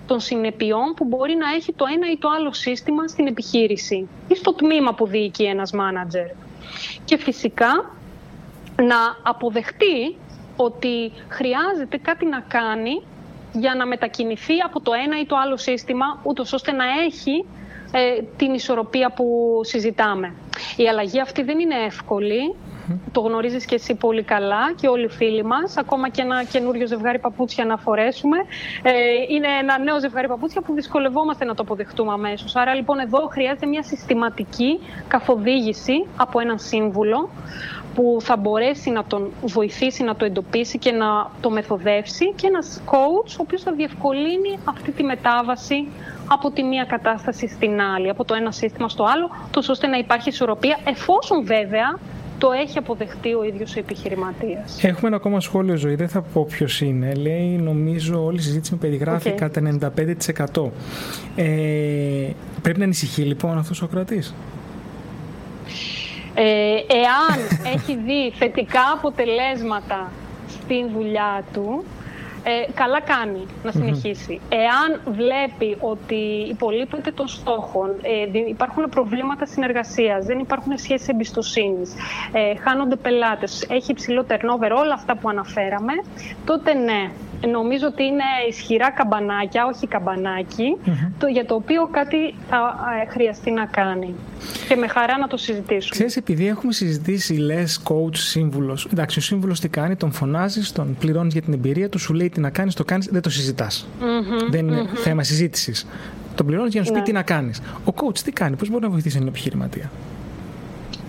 των 0.06 0.20
συνεπειών 0.20 0.94
που 0.96 1.04
μπορεί 1.04 1.34
να 1.34 1.50
έχει 1.56 1.72
το 1.72 1.84
ένα 1.94 2.10
ή 2.10 2.16
το 2.18 2.28
άλλο 2.38 2.52
σύστημα 2.52 3.08
στην 3.08 3.26
επιχείρηση 3.26 4.08
ή 4.28 4.36
στο 4.36 4.54
τμήμα 4.54 4.94
που 4.94 5.06
διοικεί 5.06 5.44
ένας 5.44 5.72
μάνατζερ. 5.72 6.26
Και 7.04 7.16
φυσικά 7.16 7.90
να 8.76 9.16
αποδεχτεί 9.22 10.16
ότι 10.56 11.12
χρειάζεται 11.28 11.96
κάτι 11.96 12.26
να 12.26 12.40
κάνει 12.40 13.02
για 13.52 13.74
να 13.74 13.86
μετακινηθεί 13.86 14.54
από 14.64 14.80
το 14.80 14.92
ένα 15.04 15.20
ή 15.20 15.26
το 15.26 15.36
άλλο 15.36 15.56
σύστημα, 15.56 16.20
ούτως 16.22 16.52
ώστε 16.52 16.72
να 16.72 16.84
έχει 17.06 17.30
ε, 17.30 17.69
την 18.36 18.54
ισορροπία 18.54 19.12
που 19.12 19.60
συζητάμε. 19.64 20.34
Η 20.76 20.88
αλλαγή 20.88 21.20
αυτή 21.20 21.42
δεν 21.42 21.58
είναι 21.58 21.74
εύκολη. 21.86 22.54
Το 23.12 23.20
γνωρίζεις 23.20 23.64
και 23.64 23.74
εσύ 23.74 23.94
πολύ 23.94 24.22
καλά 24.22 24.72
και 24.80 24.88
όλοι 24.88 25.04
οι 25.04 25.08
φίλοι 25.08 25.44
μας. 25.44 25.76
Ακόμα 25.76 26.08
και 26.08 26.22
ένα 26.22 26.44
καινούριο 26.44 26.86
ζευγάρι 26.86 27.18
παπούτσια 27.18 27.64
να 27.64 27.76
φορέσουμε. 27.76 28.36
Ε, 28.82 28.92
είναι 29.28 29.46
ένα 29.60 29.78
νέο 29.78 30.00
ζευγάρι 30.00 30.28
παπούτσια 30.28 30.60
που 30.60 30.74
δυσκολευόμαστε 30.74 31.44
να 31.44 31.54
το 31.54 31.62
αποδεχτούμε 31.62 32.12
αμέσως. 32.12 32.56
Άρα 32.56 32.74
λοιπόν 32.74 32.98
εδώ 32.98 33.28
χρειάζεται 33.30 33.66
μια 33.66 33.82
συστηματική 33.82 34.80
καθοδήγηση 35.08 36.06
από 36.16 36.40
έναν 36.40 36.58
σύμβουλο 36.58 37.30
που 37.94 38.16
θα 38.20 38.36
μπορέσει 38.36 38.90
να 38.90 39.04
τον 39.04 39.30
βοηθήσει 39.42 40.02
να 40.02 40.16
το 40.16 40.24
εντοπίσει 40.24 40.78
και 40.78 40.92
να 40.92 41.30
το 41.40 41.50
μεθοδεύσει 41.50 42.32
και 42.32 42.46
ένας 42.46 42.82
coach 42.86 43.30
ο 43.30 43.42
οποίος 43.42 43.62
θα 43.62 43.72
διευκολύνει 43.72 44.58
αυτή 44.64 44.92
τη 44.92 45.02
μετάβαση 45.02 45.88
από 46.28 46.50
τη 46.50 46.62
μία 46.62 46.84
κατάσταση 46.84 47.48
στην 47.48 47.80
άλλη, 47.80 48.08
από 48.08 48.24
το 48.24 48.34
ένα 48.34 48.50
σύστημα 48.50 48.88
στο 48.88 49.04
άλλο, 49.04 49.30
τόσο 49.50 49.72
ώστε 49.72 49.86
να 49.86 49.98
υπάρχει 49.98 50.28
ισορροπία, 50.28 50.78
εφόσον 50.84 51.44
βέβαια 51.44 51.98
το 52.40 52.50
έχει 52.62 52.78
αποδεχτεί 52.78 53.34
ο 53.34 53.44
ίδιος 53.44 53.76
ο 53.76 53.78
επιχειρηματίας. 53.78 54.84
Έχουμε 54.84 55.06
ένα 55.06 55.16
ακόμα 55.16 55.40
σχόλιο 55.40 55.76
ζωή, 55.76 55.94
δεν 55.94 56.08
θα 56.08 56.22
πω 56.22 56.46
ποιος 56.50 56.80
είναι. 56.80 57.14
Λέει, 57.14 57.46
νομίζω 57.62 58.24
όλη 58.24 58.38
η 58.38 58.42
συζήτηση 58.42 58.72
με 58.72 58.78
περιγράφει 58.78 59.30
κατά 59.30 59.60
95%. 60.54 60.70
Ε, 61.36 62.30
πρέπει 62.62 62.78
να 62.78 62.84
ανησυχεί 62.84 63.22
λοιπόν 63.22 63.58
αυτός 63.58 63.82
ο 63.82 63.86
κρατής. 63.86 64.34
Ε, 66.34 66.42
εάν 66.86 67.38
έχει 67.74 67.98
δει 68.06 68.32
θετικά 68.38 68.80
αποτελέσματα 68.94 70.12
στην 70.48 70.90
δουλειά 70.96 71.44
του, 71.52 71.84
ε, 72.44 72.72
καλά 72.74 73.00
κάνει 73.00 73.46
να 73.62 73.70
συνεχίσει. 73.70 74.40
Εάν 74.48 75.00
βλέπει 75.14 75.76
ότι 75.80 76.46
υπολείπεται 76.48 77.10
των 77.12 77.28
στόχων, 77.28 77.90
ε, 78.02 78.38
υπάρχουν 78.48 78.88
προβλήματα 78.88 79.46
συνεργασίας, 79.46 80.24
δεν 80.24 80.38
υπάρχουν 80.38 80.78
σχέσεις 80.78 81.08
εμπιστοσύνης, 81.08 81.94
ε, 82.32 82.54
χάνονται 82.56 82.96
πελάτες, 82.96 83.66
έχει 83.70 83.90
υψηλό 83.90 84.24
turnover, 84.28 84.70
όλα 84.76 84.94
αυτά 84.94 85.16
που 85.16 85.28
αναφέραμε, 85.28 85.92
τότε 86.44 86.74
ναι, 86.74 87.10
νομίζω 87.46 87.86
ότι 87.86 88.02
είναι 88.02 88.24
ισχυρά 88.48 88.90
καμπανάκια, 88.90 89.66
όχι 89.66 89.88
το, 91.18 91.26
για 91.26 91.44
το 91.44 91.54
οποίο 91.54 91.88
κάτι 91.90 92.34
θα 92.48 92.74
ε, 93.02 93.10
χρειαστεί 93.10 93.50
να 93.50 93.66
κάνει. 93.66 94.14
Και 94.68 94.76
με 94.76 94.86
χαρά 94.86 95.18
να 95.18 95.26
το 95.26 95.36
συζητήσουμε. 95.36 95.90
Ξέρεις, 95.90 96.16
επειδή 96.16 96.46
έχουμε 96.46 96.72
συζητήσει, 96.72 97.34
λες, 97.34 97.82
coach, 97.88 98.16
σύμβουλος. 98.16 98.88
Εντάξει, 98.92 99.18
ο 99.18 99.22
σύμβουλος 99.22 99.60
τι 99.60 99.68
κάνει, 99.68 99.96
τον 99.96 100.12
φωνάζεις, 100.12 100.72
τον 100.72 100.96
πληρώνεις 101.00 101.32
για 101.32 101.42
την 101.42 101.52
εμπειρία 101.52 101.88
του, 101.88 101.98
σου 101.98 102.12
λέει 102.12 102.28
τι 102.28 102.40
να 102.40 102.50
κάνεις, 102.50 102.74
το 102.74 102.84
κάνεις, 102.84 103.08
δεν 103.10 103.22
το 103.22 103.30
συζητα 103.30 103.68
Δεν 104.50 104.68
είναι 104.68 104.86
θέμα 104.94 105.22
συζήτησης. 105.22 105.86
Τον 106.34 106.46
πληρώνεις 106.46 106.72
για 106.72 106.80
να 106.80 106.86
σου 106.86 106.92
πει 106.92 106.98
ναι. 106.98 107.04
τι 107.04 107.12
να 107.12 107.22
κάνεις. 107.22 107.60
Ο 107.84 107.92
coach 107.96 108.18
τι 108.18 108.32
κάνει, 108.32 108.56
πώς 108.56 108.68
μπορεί 108.68 108.82
να 108.82 108.90
βοηθήσει 108.90 109.16
έναν 109.16 109.28
επιχειρηματία; 109.28 109.90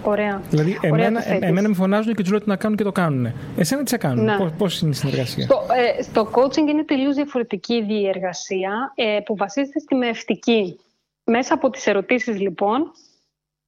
Ωραία. 0.03 0.41
Δηλαδή, 0.49 0.77
εμένα, 0.81 1.31
εμένα 1.45 1.67
με 1.67 1.73
φωνάζουν 1.75 2.13
και 2.15 2.21
τους 2.21 2.31
λέω 2.31 2.39
τι 2.39 2.47
να 2.47 2.55
κάνουν 2.55 2.77
και 2.77 2.83
το 2.83 2.91
κάνουν. 2.91 3.33
Εσένα 3.57 3.83
τι 3.83 3.89
θα 3.89 3.97
κάνουν, 3.97 4.23
ναι. 4.23 4.37
πώ 4.37 4.65
είναι 4.81 4.91
η 4.91 4.93
συνεργασία; 4.93 5.43
Στο, 5.43 5.65
ε, 5.97 6.01
στο 6.01 6.29
coaching 6.33 6.69
είναι 6.69 6.83
τελείως 6.83 7.15
διαφορετική 7.15 7.73
η 7.73 7.83
διεργασία 7.83 8.91
ε, 8.95 9.19
που 9.25 9.35
βασίζεται 9.35 9.79
στη 9.79 9.95
μευτική. 9.95 10.79
Μέσα 11.23 11.53
από 11.53 11.69
τις 11.69 11.87
ερωτήσεις 11.87 12.39
λοιπόν 12.39 12.91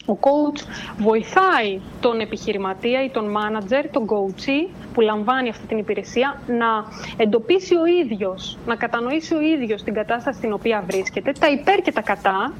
ο 0.05 0.17
coach 0.21 0.61
βοηθάει 0.97 1.81
τον 2.01 2.19
επιχειρηματία 2.19 3.03
ή 3.03 3.09
τον 3.09 3.35
manager, 3.37 3.85
τον 3.91 4.07
coach 4.07 4.69
που 4.93 5.01
λαμβάνει 5.01 5.49
αυτή 5.49 5.67
την 5.67 5.77
υπηρεσία 5.77 6.41
να 6.47 6.85
εντοπίσει 7.17 7.75
ο 7.75 7.85
ίδιος, 7.85 8.57
να 8.65 8.75
κατανοήσει 8.75 9.35
ο 9.35 9.41
ίδιος 9.41 9.83
την 9.83 9.93
κατάσταση 9.93 10.37
στην 10.37 10.53
οποία 10.53 10.83
βρίσκεται, 10.89 11.31
τα 11.39 11.49
υπέρ 11.49 11.81
και 11.81 11.91
τα 11.91 12.01
κατά, 12.01 12.53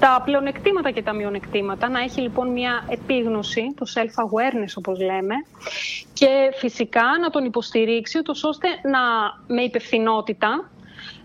τα 0.00 0.22
πλεονεκτήματα 0.24 0.90
και 0.90 1.02
τα 1.02 1.12
μειονεκτήματα, 1.12 1.88
να 1.88 2.00
έχει 2.00 2.20
λοιπόν 2.20 2.48
μια 2.48 2.84
επίγνωση, 2.88 3.74
το 3.76 3.86
self-awareness 3.94 4.72
όπως 4.76 5.00
λέμε, 5.00 5.34
και 6.12 6.50
φυσικά 6.54 7.04
να 7.20 7.30
τον 7.30 7.44
υποστηρίξει 7.44 8.18
ώστε 8.42 8.68
να, 8.82 8.98
με 9.54 9.62
υπευθυνότητα 9.62 10.70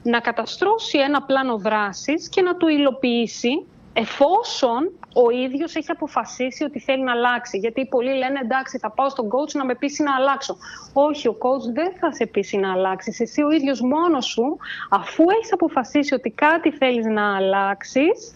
να 0.03 0.19
καταστρώσει 0.19 0.97
ένα 0.97 1.21
πλάνο 1.21 1.57
δράσης 1.57 2.29
και 2.29 2.41
να 2.41 2.57
το 2.57 2.67
υλοποιήσει 2.67 3.65
εφόσον 3.93 4.91
ο 5.13 5.29
ίδιος 5.29 5.75
έχει 5.75 5.91
αποφασίσει 5.91 6.63
ότι 6.63 6.79
θέλει 6.79 7.03
να 7.03 7.11
αλλάξει. 7.11 7.57
Γιατί 7.57 7.85
πολλοί 7.85 8.13
λένε 8.17 8.39
εντάξει, 8.43 8.77
θα 8.77 8.91
πάω 8.91 9.09
στον 9.09 9.27
coach 9.27 9.51
να 9.53 9.65
με 9.65 9.75
πείσει 9.75 10.03
να 10.03 10.15
αλλάξω. 10.15 10.57
Όχι, 10.93 11.27
ο 11.27 11.37
coach 11.39 11.73
δεν 11.73 11.91
θα 11.99 12.13
σε 12.13 12.25
πείσει 12.25 12.57
να 12.57 12.71
αλλάξεις. 12.71 13.19
Εσύ 13.19 13.41
ο 13.41 13.51
ίδιος 13.51 13.81
μόνος 13.81 14.25
σου, 14.25 14.57
αφού 14.89 15.23
έχεις 15.37 15.53
αποφασίσει 15.53 16.13
ότι 16.13 16.29
κάτι 16.29 16.71
θέλεις 16.71 17.05
να 17.05 17.35
αλλάξεις, 17.35 18.35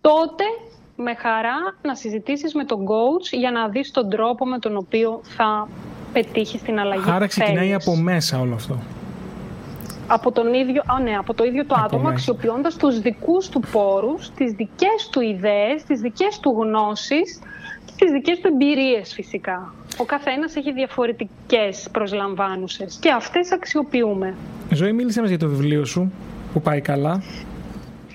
τότε 0.00 0.44
με 0.96 1.14
χαρά 1.14 1.76
να 1.82 1.94
συζητήσεις 1.94 2.54
με 2.54 2.64
τον 2.64 2.86
coach 2.86 3.28
για 3.30 3.50
να 3.50 3.68
δεις 3.68 3.90
τον 3.90 4.10
τρόπο 4.10 4.46
με 4.46 4.58
τον 4.58 4.76
οποίο 4.76 5.20
θα 5.22 5.68
πετύχεις 6.12 6.62
την 6.62 6.78
αλλαγή 6.78 7.10
Άρα 7.10 7.26
ξεκινάει 7.26 7.74
από 7.74 7.96
μέσα 7.96 8.40
όλο 8.40 8.54
αυτό 8.54 8.78
από, 10.06 10.32
τον 10.32 10.54
ίδιο, 10.54 10.82
α, 10.86 11.00
ναι, 11.00 11.16
από 11.16 11.34
το 11.34 11.44
ίδιο 11.44 11.66
το 11.66 11.74
άτομο, 11.84 12.08
αξιοποιώντας 12.08 12.76
τους 12.76 13.00
δικούς 13.00 13.48
του 13.48 13.60
πόρους, 13.72 14.30
τις 14.30 14.52
δικές 14.52 15.08
του 15.10 15.20
ιδέες, 15.20 15.82
τις 15.82 16.00
δικές 16.00 16.38
του 16.40 16.50
γνώσεις 16.50 17.40
και 17.84 18.04
τις 18.04 18.12
δικές 18.12 18.40
του 18.40 18.48
εμπειρίες 18.52 19.12
φυσικά. 19.14 19.74
Ο 19.98 20.04
καθένας 20.04 20.56
έχει 20.56 20.72
διαφορετικές 20.72 21.88
προσλαμβάνουσες 21.92 22.98
και 23.00 23.10
αυτές 23.10 23.52
αξιοποιούμε. 23.52 24.34
Ζωή, 24.70 24.92
μίλησε 24.92 25.20
μας 25.20 25.28
για 25.28 25.38
το 25.38 25.48
βιβλίο 25.48 25.84
σου 25.84 26.12
που 26.52 26.60
πάει 26.60 26.80
καλά. 26.80 27.22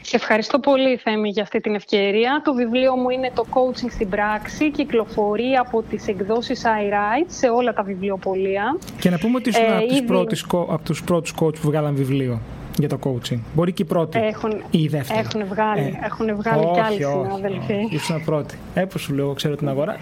Σε 0.02 0.16
ευχαριστώ 0.16 0.60
πολύ, 0.60 0.98
Θέμη, 0.98 1.30
για 1.30 1.44
αυτή 1.44 1.60
την 1.60 1.76
ευκαιρία. 1.76 2.42
Το 2.44 2.54
βιβλίο 2.54 2.96
μου 2.96 3.10
είναι 3.10 3.32
το 3.36 3.46
Coaching 3.54 3.90
στην 3.90 4.10
πράξη. 4.10 4.72
Κυκλοφορεί 4.72 5.56
από 5.60 5.82
τις 5.82 6.08
εκδόσεις 6.08 6.64
iWrite 6.66 7.26
σε 7.28 7.48
όλα 7.48 7.74
τα 7.74 7.84
βιβλιοπωλεία. 7.84 8.78
Και 9.00 9.10
να 9.10 9.18
πούμε 9.18 9.36
ότι 9.36 9.50
ήσουν 9.50 9.64
ε, 9.64 9.76
από, 9.76 9.84
ήδη... 9.84 10.02
πρώτους, 10.02 10.46
από 10.52 10.82
τους 10.84 11.04
πρώτους 11.04 11.34
coach 11.40 11.56
που 11.56 11.68
βγάλαν 11.68 11.96
βιβλίο 11.96 12.40
για 12.78 12.90
το 12.90 13.00
coaching. 13.04 13.40
Μπορεί 13.54 13.74
και 13.74 13.82
οι 13.82 13.86
πρώτοι 13.86 14.20
έχουν, 14.20 14.52
ή 14.72 14.82
οι 14.82 14.88
δεύτεροι. 14.88 15.20
Έχουν 15.20 15.46
βγάλει, 15.46 15.82
ε, 15.82 16.06
έχουν 16.06 16.36
βγάλει 16.36 16.66
όχι, 16.66 16.74
και 16.74 16.82
άλλοι 16.82 17.04
συνάδελφοι. 17.04 17.88
Ήσουν 17.90 18.24
πρώτη. 18.26 18.58
Ε, 18.74 18.86
σου 18.98 19.14
λέω, 19.14 19.34
ξέρω 19.34 19.56
την 19.56 19.70
αγορά. 19.70 19.98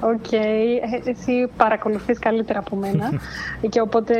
OK, 0.00 0.24
okay. 0.30 0.80
εσύ 1.04 1.50
παρακολουθείς 1.56 2.18
καλύτερα 2.18 2.58
από 2.58 2.76
μένα 2.76 3.10
και 3.70 3.80
οπότε 3.80 4.14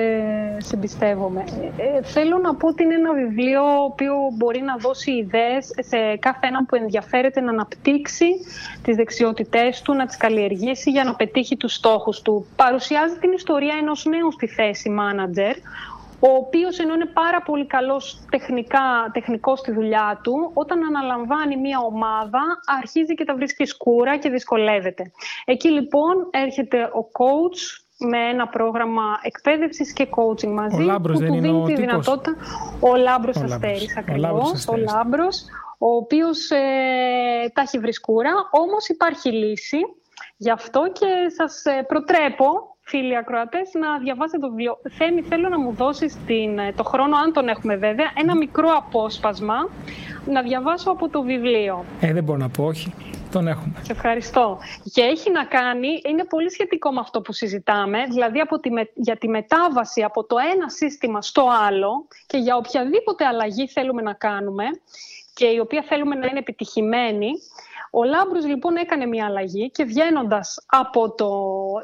σε 0.58 0.74
εμπιστεύομαι. 0.76 1.44
Ε, 1.76 2.02
θέλω 2.02 2.38
να 2.38 2.54
πω 2.54 2.68
ότι 2.68 2.82
είναι 2.82 2.94
ένα 2.94 3.12
βιβλίο 3.12 3.62
οποίο 3.84 4.14
μπορεί 4.36 4.60
να 4.60 4.76
δώσει 4.76 5.10
ιδέες 5.10 5.70
σε 5.80 6.16
κάθε 6.16 6.46
έναν 6.46 6.66
που 6.66 6.74
ενδιαφέρεται 6.74 7.40
να 7.40 7.50
αναπτύξει 7.50 8.26
τις 8.82 8.96
δεξιότητές 8.96 9.82
του, 9.82 9.94
να 9.94 10.06
τις 10.06 10.16
καλλιεργήσει 10.16 10.90
για 10.90 11.04
να 11.04 11.14
πετύχει 11.14 11.56
τους 11.56 11.74
στόχους 11.74 12.22
του. 12.22 12.46
Παρουσιάζει 12.56 13.14
την 13.18 13.32
ιστορία 13.32 13.74
ενός 13.80 14.04
νέου 14.04 14.32
στη 14.32 14.46
θέση 14.46 14.90
manager, 15.00 15.54
ο 16.20 16.30
οποίος 16.34 16.78
ενώ 16.78 16.94
είναι 16.94 17.06
πάρα 17.06 17.42
πολύ 17.42 17.66
καλός 17.66 18.20
τεχνικά, 18.30 19.10
τεχνικός 19.12 19.58
στη 19.58 19.72
δουλειά 19.72 20.20
του, 20.22 20.50
όταν 20.54 20.84
αναλαμβάνει 20.84 21.56
μια 21.56 21.78
ομάδα 21.78 22.42
αρχίζει 22.80 23.14
και 23.14 23.24
τα 23.24 23.34
βρίσκει 23.34 23.64
σκούρα 23.64 24.16
και 24.16 24.30
δυσκολεύεται. 24.30 25.12
Εκεί 25.44 25.68
λοιπόν 25.70 26.28
έρχεται 26.30 26.82
ο 26.82 27.08
coach 27.18 27.80
με 27.98 28.18
ένα 28.18 28.48
πρόγραμμα 28.48 29.02
εκπαίδευσης 29.22 29.92
και 29.92 30.08
coaching 30.16 30.52
μαζί. 30.52 30.82
Ο 30.82 30.84
Λάμπρος 30.84 31.18
που 31.18 31.22
δεν 31.24 31.32
του 31.32 31.40
δίνει 31.40 31.64
τη 31.64 31.74
δυνατότητα. 31.74 32.36
Ο 32.80 32.96
Λάμπρος 32.96 33.36
Αστέρης 33.36 33.96
ακριβώς. 33.96 34.68
Ο 34.68 34.76
Λάμπρος, 34.76 35.44
ο, 35.78 35.86
ο 35.86 35.96
οποίος 35.96 36.50
ε, 36.50 36.58
τα 37.52 37.60
έχει 37.60 37.78
βρει 37.78 37.92
σκούρα, 37.92 38.32
όμως 38.50 38.88
υπάρχει 38.88 39.32
λύση. 39.32 39.78
Γι' 40.36 40.50
αυτό 40.50 40.92
και 40.92 41.06
σας 41.36 41.64
ε, 41.64 41.82
προτρέπω 41.82 42.76
φίλοι 42.90 43.16
ακροατές 43.16 43.70
να 43.82 43.98
διαβάσετε 43.98 44.38
το 44.38 44.48
βιβλίο. 44.48 44.78
Θέμη, 44.98 45.22
θέλω 45.22 45.48
να 45.48 45.58
μου 45.58 45.72
δώσεις 45.72 46.16
την, 46.26 46.58
ε, 46.58 46.72
το 46.76 46.84
χρόνο, 46.84 47.16
αν 47.16 47.32
τον 47.32 47.48
έχουμε 47.48 47.76
βέβαια, 47.76 48.10
ένα 48.22 48.36
μικρό 48.36 48.68
απόσπασμα 48.76 49.68
να 50.26 50.42
διαβάσω 50.42 50.90
από 50.90 51.08
το 51.08 51.22
βιβλίο. 51.22 51.84
Ε, 52.00 52.12
δεν 52.12 52.24
μπορώ 52.24 52.38
να 52.38 52.48
πω 52.48 52.64
όχι. 52.64 52.94
Τον 53.32 53.46
έχουμε. 53.46 53.74
Σε 53.82 53.92
ευχαριστώ. 53.92 54.58
Και 54.92 55.02
έχει 55.02 55.30
να 55.30 55.44
κάνει, 55.44 55.88
είναι 56.08 56.24
πολύ 56.24 56.50
σχετικό 56.50 56.92
με 56.92 57.00
αυτό 57.00 57.20
που 57.20 57.32
συζητάμε, 57.32 57.98
δηλαδή 58.08 58.38
από 58.40 58.60
τη, 58.60 58.70
για 58.94 59.16
τη 59.16 59.28
μετάβαση 59.28 60.02
από 60.02 60.24
το 60.24 60.36
ένα 60.54 60.68
σύστημα 60.68 61.22
στο 61.22 61.46
άλλο 61.66 62.06
και 62.26 62.38
για 62.38 62.56
οποιαδήποτε 62.56 63.24
αλλαγή 63.24 63.68
θέλουμε 63.68 64.02
να 64.02 64.12
κάνουμε 64.12 64.64
και 65.34 65.46
η 65.46 65.58
οποία 65.58 65.82
θέλουμε 65.88 66.14
να 66.14 66.26
είναι 66.26 66.38
επιτυχημένη, 66.38 67.30
ο 67.90 68.04
Λάμπρος 68.04 68.46
λοιπόν 68.46 68.76
έκανε 68.76 69.06
μια 69.06 69.26
αλλαγή 69.26 69.70
και 69.70 69.84
βγαίνοντας 69.84 70.64
από, 70.66 71.14
το, 71.14 71.26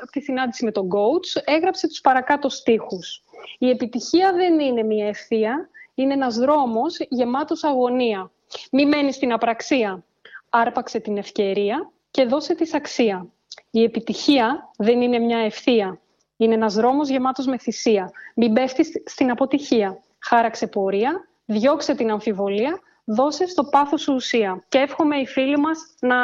από 0.02 0.10
τη 0.10 0.20
συνάντηση 0.20 0.64
με 0.64 0.72
τον 0.72 0.88
coach 0.88 1.42
έγραψε 1.44 1.88
τους 1.88 2.00
παρακάτω 2.00 2.48
στίχους. 2.48 3.22
Η 3.58 3.70
επιτυχία 3.70 4.32
δεν 4.32 4.60
είναι 4.60 4.82
μια 4.82 5.06
ευθεία, 5.06 5.68
είναι 5.94 6.12
ένας 6.12 6.36
δρόμος 6.36 6.96
γεμάτος 7.08 7.64
αγωνία. 7.64 8.30
Μη 8.72 8.86
μένεις 8.86 9.14
στην 9.14 9.32
απραξία. 9.32 10.04
Άρπαξε 10.50 10.98
την 10.98 11.16
ευκαιρία 11.16 11.90
και 12.10 12.24
δώσε 12.24 12.54
της 12.54 12.74
αξία. 12.74 13.26
Η 13.70 13.82
επιτυχία 13.82 14.70
δεν 14.76 15.00
είναι 15.00 15.18
μια 15.18 15.38
ευθεία, 15.38 16.00
Είναι 16.36 16.54
ένας 16.54 16.74
δρόμος 16.74 17.08
γεμάτος 17.08 17.46
με 17.46 17.58
θυσία. 17.58 18.10
Μην 18.34 18.52
πέφτεις 18.52 19.02
στην 19.04 19.30
αποτυχία. 19.30 19.98
Χάραξε 20.18 20.66
πορεία, 20.66 21.28
διώξε 21.44 21.94
την 21.94 22.10
αμφιβολία, 22.10 22.80
δώσε 23.06 23.46
στο 23.46 23.64
πάθος 23.64 24.00
σου 24.00 24.12
ουσία. 24.14 24.62
Και 24.68 24.78
εύχομαι 24.78 25.16
οι 25.16 25.26
φίλοι 25.26 25.58
μας 25.58 25.78
να 26.00 26.16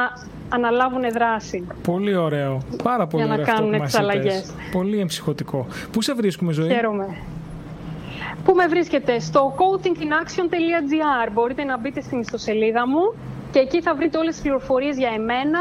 αναλάβουν 0.48 1.02
δράση. 1.12 1.66
Πολύ 1.82 2.16
ωραίο. 2.16 2.60
Πάρα 2.82 3.06
πολύ 3.06 3.24
για 3.24 3.32
ωραίο 3.32 3.44
να 3.46 3.52
κάνουν 3.52 3.74
αυτό 3.74 4.06
τις 4.06 4.24
μας 4.24 4.54
Πολύ 4.72 4.98
εμψυχωτικό. 5.00 5.66
Πού 5.92 6.02
σε 6.02 6.14
βρίσκουμε, 6.14 6.52
Ζωή; 6.52 6.68
Χαίρομαι. 6.68 7.16
Πού 8.44 8.54
με 8.54 8.66
βρίσκετε, 8.66 9.18
στο 9.18 9.54
coachingaction.gr. 9.58 11.30
Μπορείτε 11.32 11.64
να 11.64 11.78
μπείτε 11.78 12.00
στην 12.00 12.20
ιστοσελίδα 12.20 12.88
μου 12.88 13.14
και 13.50 13.58
εκεί 13.58 13.82
θα 13.82 13.94
βρείτε 13.94 14.18
όλες 14.18 14.32
τις 14.32 14.42
πληροφορίες 14.42 14.96
για 14.96 15.10
εμένα, 15.14 15.60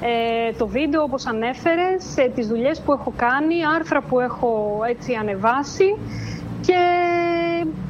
ε, 0.00 0.52
το 0.58 0.66
βίντεο 0.66 1.02
όπως 1.02 1.26
ανέφερες, 1.26 2.16
ε, 2.16 2.30
τις 2.34 2.46
δουλειές 2.46 2.80
που 2.80 2.92
έχω 2.92 3.12
κάνει, 3.16 3.54
άρθρα 3.76 4.02
που 4.02 4.20
έχω 4.20 4.80
έτσι 4.88 5.14
ανεβάσει 5.14 5.96
και 6.66 6.78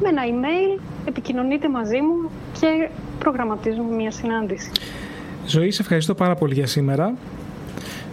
με 0.00 0.08
ένα 0.08 0.22
email 0.22 0.80
επικοινωνείτε 1.04 1.68
μαζί 1.68 2.00
μου 2.00 2.30
και 2.60 2.88
προγραμματίζουμε 3.18 3.94
μια 3.94 4.10
συνάντηση. 4.10 4.70
Ζωή, 5.46 5.70
σε 5.70 5.82
ευχαριστώ 5.82 6.14
πάρα 6.14 6.34
πολύ 6.34 6.54
για 6.54 6.66
σήμερα. 6.66 7.14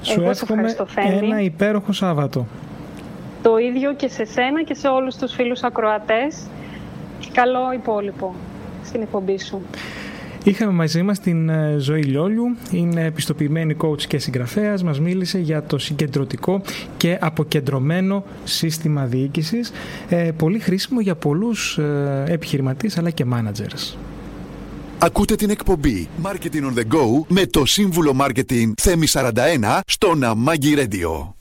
Σου 0.01 0.21
εύχομαι 0.21 0.75
ένα 1.21 1.41
υπέροχο 1.41 1.91
Σάββατο. 1.91 2.45
Το 3.41 3.57
ίδιο 3.57 3.93
και 3.93 4.07
σε 4.07 4.25
σένα 4.25 4.63
και 4.63 4.73
σε 4.73 4.87
όλους 4.87 5.15
τους 5.15 5.33
φίλους 5.33 5.63
ακροατές. 5.63 6.47
Καλό 7.33 7.73
υπόλοιπο 7.73 8.35
στην 8.83 9.01
εκπομπή 9.01 9.39
σου. 9.39 9.61
Είχαμε 10.43 10.71
μαζί 10.71 11.01
μας 11.01 11.19
την 11.19 11.49
ε, 11.49 11.75
Ζωή 11.79 12.01
Λιόλιου, 12.01 12.55
είναι 12.71 13.05
επιστοποιημένη 13.05 13.75
coach 13.81 14.01
και 14.01 14.17
συγγραφέας, 14.17 14.83
μας 14.83 14.99
μίλησε 14.99 15.39
για 15.39 15.63
το 15.63 15.77
συγκεντρωτικό 15.77 16.61
και 16.97 17.17
αποκεντρωμένο 17.21 18.23
σύστημα 18.43 19.05
διοίκησης, 19.05 19.71
ε, 20.09 20.31
πολύ 20.37 20.59
χρήσιμο 20.59 20.99
για 21.01 21.15
πολλούς 21.15 21.77
ε, 21.77 22.23
επιχειρηματίες 22.27 22.97
αλλά 22.97 23.09
και 23.09 23.25
managers. 23.33 23.97
Ακούτε 24.97 25.35
την 25.35 25.49
εκπομπή 25.49 26.07
Marketing 26.23 26.63
on 26.63 26.79
the 26.79 26.95
Go 26.95 27.25
με 27.27 27.45
το 27.45 27.65
σύμβουλο 27.65 28.15
Marketing 28.19 28.71
Θέμη 28.81 29.07
41 29.09 29.31
στο 29.85 30.15
Ναμάγκη 30.15 30.75
Radio. 30.77 31.40